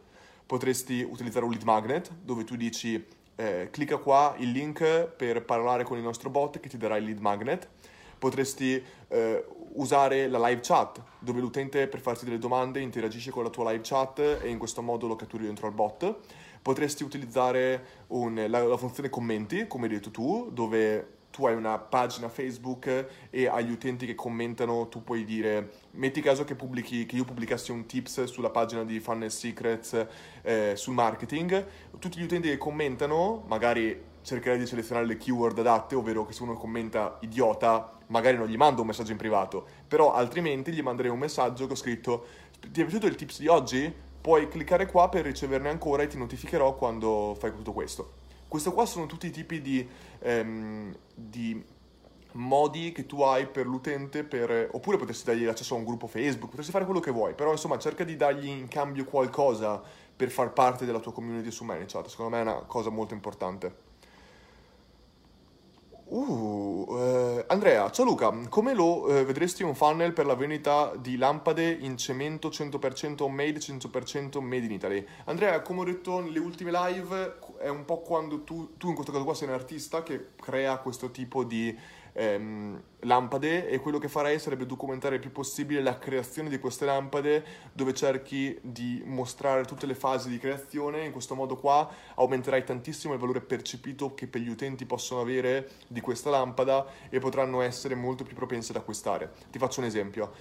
potresti 0.50 1.06
utilizzare 1.08 1.46
un 1.46 1.52
lead 1.52 1.62
magnet 1.62 2.12
dove 2.24 2.44
tu 2.44 2.56
dici 2.56 3.06
eh, 3.36 3.68
clicca 3.70 3.98
qua 3.98 4.34
il 4.40 4.50
link 4.50 5.06
per 5.06 5.46
parlare 5.46 5.84
con 5.84 5.96
il 5.98 6.04
nostro 6.04 6.32
bot 6.32 6.60
che 6.60 6.68
ti 6.68 6.76
darà 6.76 6.98
il 6.98 7.04
lead 7.04 7.20
magnet. 7.20 7.70
Potresti 8.18 8.84
eh, 9.10 9.46
usare 9.74 10.28
la 10.28 10.40
live 10.48 10.62
chat 10.64 11.04
dove 11.20 11.40
l'utente 11.40 11.88
per 11.88 12.00
farti 12.00 12.26
delle 12.26 12.40
domande 12.40 12.80
interagisce 12.80 13.30
con 13.30 13.44
la 13.44 13.52
tua 13.52 13.70
live 13.70 13.84
chat 13.84 14.40
e 14.42 14.50
in 14.50 14.58
questo 14.58 14.82
modo 14.82 15.06
lo 15.06 15.16
catturi 15.16 15.46
dentro 15.46 15.68
al 15.68 15.74
bot. 15.74 16.16
Potresti 16.64 17.04
utilizzare 17.04 18.06
un, 18.08 18.44
la, 18.50 18.64
la 18.64 18.78
funzione 18.78 19.10
commenti, 19.10 19.68
come 19.68 19.86
hai 19.86 19.94
detto 19.94 20.10
tu, 20.10 20.50
dove 20.52 21.19
tu 21.32 21.46
hai 21.46 21.56
una 21.56 21.78
pagina 21.78 22.28
Facebook 22.30 23.08
e 23.30 23.48
agli 23.48 23.72
utenti 23.72 24.06
che 24.06 24.16
commentano 24.16 24.88
tu 24.88 25.04
puoi 25.04 25.24
dire 25.24 25.72
metti 25.92 26.22
caso 26.22 26.44
che, 26.44 26.56
pubblichi, 26.56 27.06
che 27.06 27.16
io 27.16 27.26
pubblicassi 27.26 27.72
un 27.72 27.86
tips 27.86 28.24
sulla 28.26 28.50
pagina 28.50 28.84
di 28.84 29.00
Funnel 29.00 29.32
Secrets 29.32 30.06
eh, 30.42 30.74
sul 30.76 30.94
marketing. 30.94 31.66
Tutti 32.00 32.20
gli 32.20 32.24
utenti 32.24 32.50
che 32.50 32.58
commentano 32.58 33.44
magari 33.48 34.08
cercherai 34.22 34.60
di 34.60 34.66
selezionare 34.66 35.06
le 35.08 35.18
keyword 35.18 35.60
adatte 35.60 35.96
ovvero 35.96 36.26
che 36.26 36.34
se 36.34 36.44
uno 36.44 36.56
commenta 36.56 37.18
idiota 37.22 37.98
magari 38.08 38.38
non 38.38 38.48
gli 38.48 38.58
mando 38.58 38.82
un 38.82 38.88
messaggio 38.88 39.12
in 39.12 39.18
privato. 39.18 39.66
Però 39.88 40.14
altrimenti 40.14 40.72
gli 40.72 40.82
manderei 40.82 41.12
un 41.12 41.20
messaggio 41.20 41.68
che 41.68 41.74
ho 41.74 41.78
scritto 41.78 42.26
ti 42.60 42.82
è 42.82 42.84
piaciuto 42.84 43.08
il 43.08 43.16
tips 43.16 43.40
di 43.40 43.48
oggi? 43.48 44.08
puoi 44.22 44.50
cliccare 44.50 44.86
qua 44.86 45.08
per 45.08 45.24
riceverne 45.24 45.70
ancora 45.70 46.04
e 46.04 46.08
ti 46.08 46.18
notificherò 46.18 46.76
quando 46.76 47.38
fai 47.40 47.54
tutto 47.54 47.72
questo 47.72 48.18
questo 48.50 48.74
qua 48.74 48.86
sono 48.86 49.06
tutti 49.06 49.28
i 49.28 49.32
tipi 49.32 49.62
di, 49.62 49.88
ehm, 50.20 50.94
di 51.14 51.64
modi 52.34 52.92
che 52.92 53.06
tu 53.06 53.22
hai 53.22 53.46
per 53.48 53.68
l'utente, 53.68 54.24
per, 54.24 54.70
oppure 54.72 54.98
potresti 54.98 55.26
dargli 55.26 55.46
l'accesso 55.46 55.76
a 55.76 55.78
un 55.78 55.86
gruppo 55.86 56.08
Facebook, 56.08 56.50
potresti 56.50 56.72
fare 56.72 56.86
quello 56.86 57.00
che 57.00 57.12
vuoi, 57.12 57.36
però 57.36 57.52
insomma 57.52 57.78
cerca 57.78 58.04
di 58.04 58.16
dargli 58.16 58.48
in 58.48 58.68
cambio 58.68 59.06
qualcosa 59.06 59.82
per 60.16 60.32
far 60.32 60.52
parte 60.52 60.86
della 60.86 61.00
tua 61.00 61.14
community 61.14 61.52
su 61.52 61.64
ManyChat, 61.64 62.08
secondo 62.08 62.36
me 62.36 62.40
è 62.40 62.42
una 62.42 62.64
cosa 62.66 62.90
molto 62.90 63.14
importante. 63.14 63.88
Uh, 66.10 66.88
eh, 66.98 67.46
Andrea, 67.50 67.92
ciao 67.92 68.04
Luca, 68.04 68.32
come 68.50 68.74
lo 68.74 69.08
eh, 69.10 69.24
vedresti 69.24 69.62
un 69.62 69.76
funnel 69.76 70.12
per 70.12 70.26
la 70.26 70.34
vendita 70.34 70.92
di 70.98 71.18
lampade 71.18 71.70
in 71.70 71.98
cemento 71.98 72.50
100% 72.50 73.30
made, 73.30 73.60
100% 73.60 74.42
made 74.42 74.66
in 74.66 74.72
Italy? 74.72 75.06
Andrea, 75.26 75.62
come 75.62 75.82
ho 75.82 75.84
detto 75.84 76.20
nelle 76.20 76.40
ultime 76.40 76.72
live, 76.72 77.38
è 77.60 77.68
un 77.68 77.86
po' 77.86 78.00
quando 78.00 78.44
tu, 78.44 78.78
tu 78.78 78.88
in 78.88 78.94
questo 78.94 79.12
caso 79.12 79.24
qua 79.24 79.34
sei 79.34 79.50
un 79.50 79.54
artista 79.54 80.02
che 80.02 80.30
crea 80.36 80.78
questo 80.78 81.12
tipo 81.12 81.44
di 81.44 81.78
ehm, 82.14 82.82
lampade 83.02 83.68
e 83.68 83.80
quello 83.80 83.98
che 83.98 84.08
farei 84.08 84.40
sarebbe 84.40 84.66
documentare 84.66 85.16
il 85.16 85.22
più 85.22 85.32
possibile 85.32 85.82
la 85.82 85.98
creazione 85.98 86.50
di 86.50 86.58
queste 86.60 86.86
lampade 86.86 87.44
dove 87.74 87.94
cerchi 87.94 88.58
di 88.62 89.02
mostrare 89.06 89.66
tutte 89.66 89.86
le 89.86 89.96
fasi 89.96 90.30
di 90.30 90.38
creazione. 90.38 91.06
In 91.06 91.12
questo 91.12 91.36
modo 91.36 91.58
qua 91.58 91.90
aumenterai 92.16 92.64
tantissimo 92.64 93.14
il 93.14 93.20
valore 93.20 93.42
percepito 93.42 94.14
che 94.14 94.28
per 94.28 94.42
gli 94.42 94.50
utenti 94.50 94.86
possono 94.86 95.22
avere 95.22 95.70
di 95.88 96.00
questa 96.02 96.30
lampada 96.30 96.86
e 97.10 97.20
potranno 97.20 97.62
essere 97.62 97.96
molto 97.96 98.24
più 98.24 98.36
propensi 98.36 98.72
ad 98.72 98.78
acquistare. 98.78 99.34
Ti 99.52 99.60
faccio 99.60 99.82
un 99.82 99.86
esempio. 99.86 100.32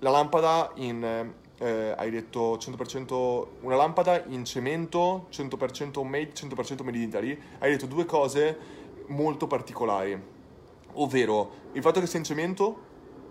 La 0.00 0.10
lampada 0.10 0.72
in 0.76 1.34
eh, 1.58 1.94
hai 1.96 2.10
detto 2.10 2.56
100% 2.56 3.46
una 3.60 3.76
lampada 3.76 4.24
in 4.26 4.44
cemento 4.44 5.26
100% 5.30 6.04
made 6.04 6.32
100% 6.32 6.84
made 6.84 6.96
in 6.96 7.02
Italy 7.02 7.38
hai 7.58 7.70
detto 7.70 7.86
due 7.86 8.04
cose 8.04 8.56
molto 9.08 9.46
particolari 9.46 10.20
ovvero 10.94 11.50
il 11.72 11.82
fatto 11.82 12.00
che 12.00 12.06
sia 12.06 12.18
in 12.18 12.24
cemento 12.24 12.86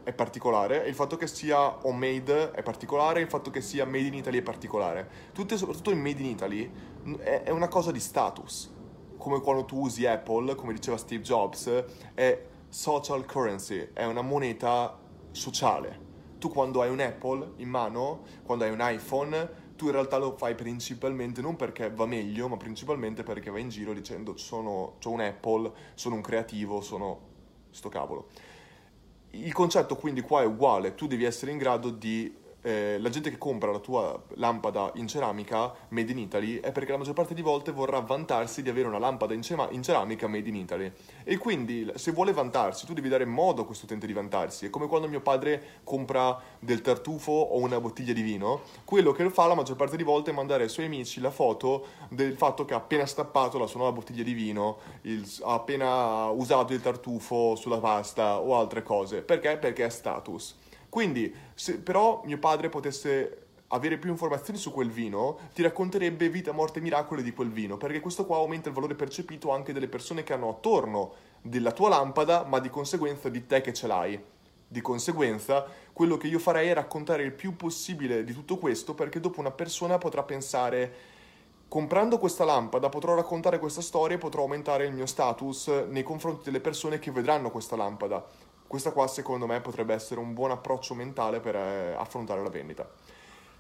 è 0.08 0.14
particolare, 0.14 0.88
il 0.88 0.96
fatto 0.96 1.18
che 1.18 1.28
sia 1.28 1.86
homemade 1.86 2.52
è 2.52 2.64
particolare, 2.64 3.20
il 3.20 3.28
fatto 3.28 3.50
che 3.50 3.60
sia 3.60 3.84
made 3.84 4.08
in 4.08 4.14
Italy 4.14 4.38
è 4.38 4.42
particolare. 4.42 5.10
Tutto 5.34 5.54
e 5.54 5.58
soprattutto 5.58 5.90
il 5.90 5.98
made 5.98 6.22
in 6.22 6.30
Italy 6.30 6.72
è 7.20 7.50
una 7.50 7.68
cosa 7.68 7.92
di 7.92 8.00
status, 8.00 8.74
come 9.18 9.42
quando 9.42 9.66
tu 9.66 9.82
usi 9.82 10.06
Apple, 10.06 10.56
come 10.56 10.72
diceva 10.72 10.96
Steve 10.96 11.22
Jobs, 11.22 11.84
è 12.14 12.42
social 12.70 13.26
currency, 13.26 13.90
è 13.92 14.06
una 14.06 14.22
moneta 14.22 14.98
sociale. 15.32 16.07
Tu 16.38 16.50
quando 16.50 16.82
hai 16.82 16.90
un 16.90 17.00
Apple 17.00 17.54
in 17.58 17.70
mano, 17.70 18.24
quando 18.44 18.64
hai 18.64 18.72
un 18.72 18.80
iPhone, 18.82 19.66
tu 19.76 19.86
in 19.86 19.92
realtà 19.92 20.18
lo 20.18 20.36
fai 20.38 20.56
principalmente 20.56 21.42
non 21.42 21.56
perché 21.56 21.90
va 21.90 22.06
meglio, 22.06 22.48
ma 22.48 22.58
principalmente 22.58 23.24
perché 23.24 23.50
vai 23.50 23.62
in 23.62 23.70
giro 23.70 23.94
dicendo 23.94 24.38
sono, 24.38 24.96
ho 25.04 25.10
un 25.10 25.22
Apple, 25.22 25.72
sono 25.94 26.16
un 26.16 26.22
creativo, 26.22 26.82
sono 26.82 27.20
sto 27.70 27.90
cavolo. 27.90 28.28
Il 29.32 29.54
concetto 29.54 29.96
quindi 29.96 30.22
qua 30.22 30.42
è 30.42 30.46
uguale, 30.46 30.96
tu 30.96 31.06
devi 31.08 31.24
essere 31.24 31.52
in 31.52 31.58
grado 31.58 31.92
di 31.92 32.37
eh, 32.68 32.98
la 33.00 33.08
gente 33.08 33.30
che 33.30 33.38
compra 33.38 33.72
la 33.72 33.80
tua 33.80 34.22
lampada 34.36 34.92
in 34.96 35.08
ceramica 35.08 35.74
made 35.90 36.12
in 36.12 36.18
Italy 36.18 36.60
è 36.60 36.74
perché 36.74 36.92
la 36.92 36.98
maggior 36.98 37.14
parte 37.14 37.34
di 37.34 37.42
volte 37.42 37.72
vorrà 37.72 38.02
vantarsi 38.02 38.62
di 38.62 38.68
avere 38.68 38.90
una 38.90 39.00
lampada 39.00 39.34
in, 39.34 39.42
cema- 39.42 39.70
in 39.72 39.82
ceramica 39.82 40.28
made 40.28 40.50
in 40.50 40.56
Italy. 40.56 40.92
E 41.24 41.38
quindi 41.38 41.90
se 41.96 42.12
vuole 42.12 42.34
vantarsi, 42.34 42.86
tu 42.86 42.92
devi 42.94 43.08
dare 43.08 43.24
modo 43.24 43.62
a 43.62 43.66
questo 43.66 43.86
utente 43.86 44.06
di 44.06 44.12
vantarsi. 44.12 44.66
È 44.66 44.70
come 44.70 44.88
quando 44.88 45.08
mio 45.08 45.22
padre 45.22 45.80
compra 45.86 46.38
del 46.60 46.82
tartufo 46.82 47.32
o 47.32 47.58
una 47.60 47.80
bottiglia 47.80 48.12
di 48.12 48.22
vino. 48.22 48.64
Quello 48.84 49.14
che 49.14 49.30
fa 49.30 49.48
la 49.48 49.56
maggior 49.56 49.78
parte 49.78 49.96
di 49.96 50.04
volte 50.04 50.32
è 50.32 50.34
mandare 50.34 50.64
ai 50.64 50.70
suoi 50.70 50.88
amici 50.88 51.22
la 51.22 51.32
foto 51.32 51.86
del 52.10 52.36
fatto 52.36 52.66
che 52.66 52.74
ha 52.74 52.78
appena 52.78 53.06
stappato 53.06 53.58
la 53.58 53.68
sua 53.68 53.80
nuova 53.80 53.96
bottiglia 53.96 54.24
di 54.24 54.34
vino, 54.34 54.80
il, 55.04 55.26
ha 55.44 55.54
appena 55.54 56.26
usato 56.32 56.74
il 56.74 56.82
tartufo 56.82 57.56
sulla 57.56 57.80
pasta 57.80 58.42
o 58.42 58.58
altre 58.58 58.84
cose. 58.84 59.22
Perché? 59.22 59.56
Perché 59.56 59.86
è 59.86 59.90
status. 59.90 60.66
Quindi, 60.98 61.32
se 61.54 61.78
però 61.78 62.24
mio 62.26 62.40
padre 62.40 62.70
potesse 62.70 63.50
avere 63.68 64.00
più 64.00 64.10
informazioni 64.10 64.58
su 64.58 64.72
quel 64.72 64.90
vino, 64.90 65.38
ti 65.54 65.62
racconterebbe 65.62 66.28
vita, 66.28 66.52
morte 66.54 66.80
e 66.80 66.82
miracoli 66.82 67.22
di 67.22 67.34
quel 67.34 67.52
vino, 67.52 67.78
perché 67.78 68.00
questo 68.00 68.26
qua 68.26 68.38
aumenta 68.38 68.70
il 68.70 68.74
valore 68.74 68.96
percepito 68.96 69.52
anche 69.52 69.74
delle 69.74 69.90
persone 69.90 70.24
che 70.24 70.34
hanno 70.34 70.50
attorno 70.50 71.14
della 71.44 71.72
tua 71.72 71.90
lampada, 71.90 72.46
ma 72.46 72.58
di 72.58 72.72
conseguenza 72.72 73.30
di 73.30 73.46
te 73.46 73.62
che 73.62 73.74
ce 73.74 73.86
l'hai. 73.86 74.20
Di 74.68 74.82
conseguenza, 74.82 75.68
quello 75.94 76.18
che 76.18 76.26
io 76.26 76.40
farei 76.40 76.70
è 76.70 76.74
raccontare 76.74 77.22
il 77.22 77.34
più 77.34 77.56
possibile 77.56 78.24
di 78.24 78.34
tutto 78.34 78.58
questo, 78.58 78.96
perché 78.96 79.20
dopo 79.20 79.40
una 79.40 79.52
persona 79.52 80.00
potrà 80.00 80.24
pensare 80.24 80.94
comprando 81.68 82.18
questa 82.18 82.44
lampada 82.44 82.90
potrò 82.90 83.14
raccontare 83.14 83.60
questa 83.60 83.82
storia 83.82 84.16
e 84.16 84.20
potrò 84.20 84.42
aumentare 84.42 84.86
il 84.86 84.94
mio 84.94 85.06
status 85.06 85.68
nei 85.90 86.02
confronti 86.02 86.46
delle 86.46 86.62
persone 86.62 86.98
che 86.98 87.12
vedranno 87.12 87.52
questa 87.52 87.76
lampada. 87.76 88.26
Questa 88.68 88.92
qua 88.92 89.08
secondo 89.08 89.48
me 89.48 89.62
potrebbe 89.62 89.94
essere 89.94 90.20
un 90.20 90.34
buon 90.34 90.52
approccio 90.52 90.94
mentale 90.94 91.40
per 91.40 91.56
eh, 91.56 91.96
affrontare 91.98 92.44
la 92.44 92.50
vendita. 92.50 92.88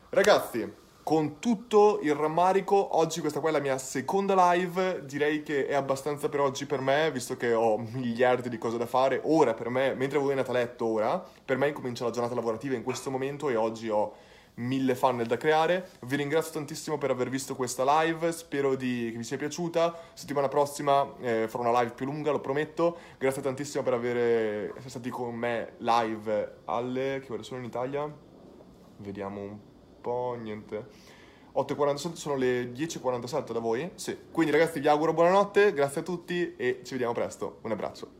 Ragazzi, 0.10 0.86
con 1.08 1.39
tutto 1.39 2.00
il 2.02 2.13
rammarico, 2.13 2.98
oggi 2.98 3.22
questa 3.22 3.39
qua 3.39 3.48
è 3.48 3.54
la 3.54 3.60
mia 3.60 3.78
seconda 3.78 4.52
live, 4.52 5.06
direi 5.06 5.41
che 5.41 5.65
è 5.65 5.74
abbastanza 5.74 6.28
per 6.28 6.41
oggi 6.41 6.65
per 6.65 6.82
me, 6.82 7.10
visto 7.12 7.38
che 7.38 7.54
ho 7.54 7.78
miliardi 7.78 8.50
di 8.50 8.58
cose 8.58 8.78
da 8.78 8.86
fare, 8.86 9.22
ora 9.24 9.54
per 9.54 9.70
me, 9.70 9.93
mentre 9.93 10.20
voi 10.20 10.32
andate 10.32 10.50
a 10.50 10.54
letto 10.54 10.86
ora, 10.86 11.24
per 11.46 11.56
me 11.56 11.70
incomincia 11.70 12.04
la 12.04 12.12
giornata 12.12 12.36
lavorativa 12.36 12.76
in 12.76 12.84
questo 12.84 13.10
momento 13.10 13.48
e 13.48 13.56
oggi 13.56 13.88
ho 13.88 14.13
mille 14.58 14.96
funnel 14.96 15.28
da 15.28 15.38
creare. 15.38 15.89
Vi 16.02 16.15
ringrazio 16.15 16.54
tantissimo 16.54 16.98
per 16.98 17.12
aver 17.12 17.30
visto 17.30 17.56
questa 17.56 17.84
live, 18.02 18.32
spero 18.32 18.76
di, 18.76 19.10
che 19.12 19.17
vi 19.17 19.24
sia 19.24 19.38
piaciuta. 19.38 19.96
Settimana 20.13 20.48
prossima 20.48 21.13
eh, 21.20 21.48
farò 21.48 21.67
una 21.67 21.80
live 21.82 21.93
più 21.93 22.06
lunga, 22.06 22.32
lo 22.32 22.39
prometto. 22.39 22.98
Grazie 23.17 23.41
tantissimo 23.41 23.84
per 23.84 23.93
essere 23.96 24.74
stati 24.89 25.10
con 25.10 25.36
me 25.36 25.74
live 25.78 26.58
alle... 26.65 27.22
che 27.26 27.34
ore 27.34 27.43
sono 27.43 27.60
in 27.60 27.65
Italia? 27.65 28.12
Vediamo 28.98 29.41
un 29.41 29.58
po', 30.02 30.36
niente. 30.39 31.15
8.47 31.56 32.13
sono 32.13 32.36
le 32.36 32.72
10.47 32.72 33.52
da 33.52 33.60
voi? 33.60 33.89
Sì. 33.96 34.15
Quindi 34.32 34.52
ragazzi 34.52 34.80
vi 34.80 34.88
auguro 34.88 35.13
buonanotte, 35.13 35.74
grazie 35.74 36.02
a 36.02 36.04
tutti 36.04 36.56
e 36.56 36.82
ci 36.84 36.91
vediamo 36.91 37.13
presto. 37.13 37.60
Un 37.63 37.72
abbraccio. 37.72 38.16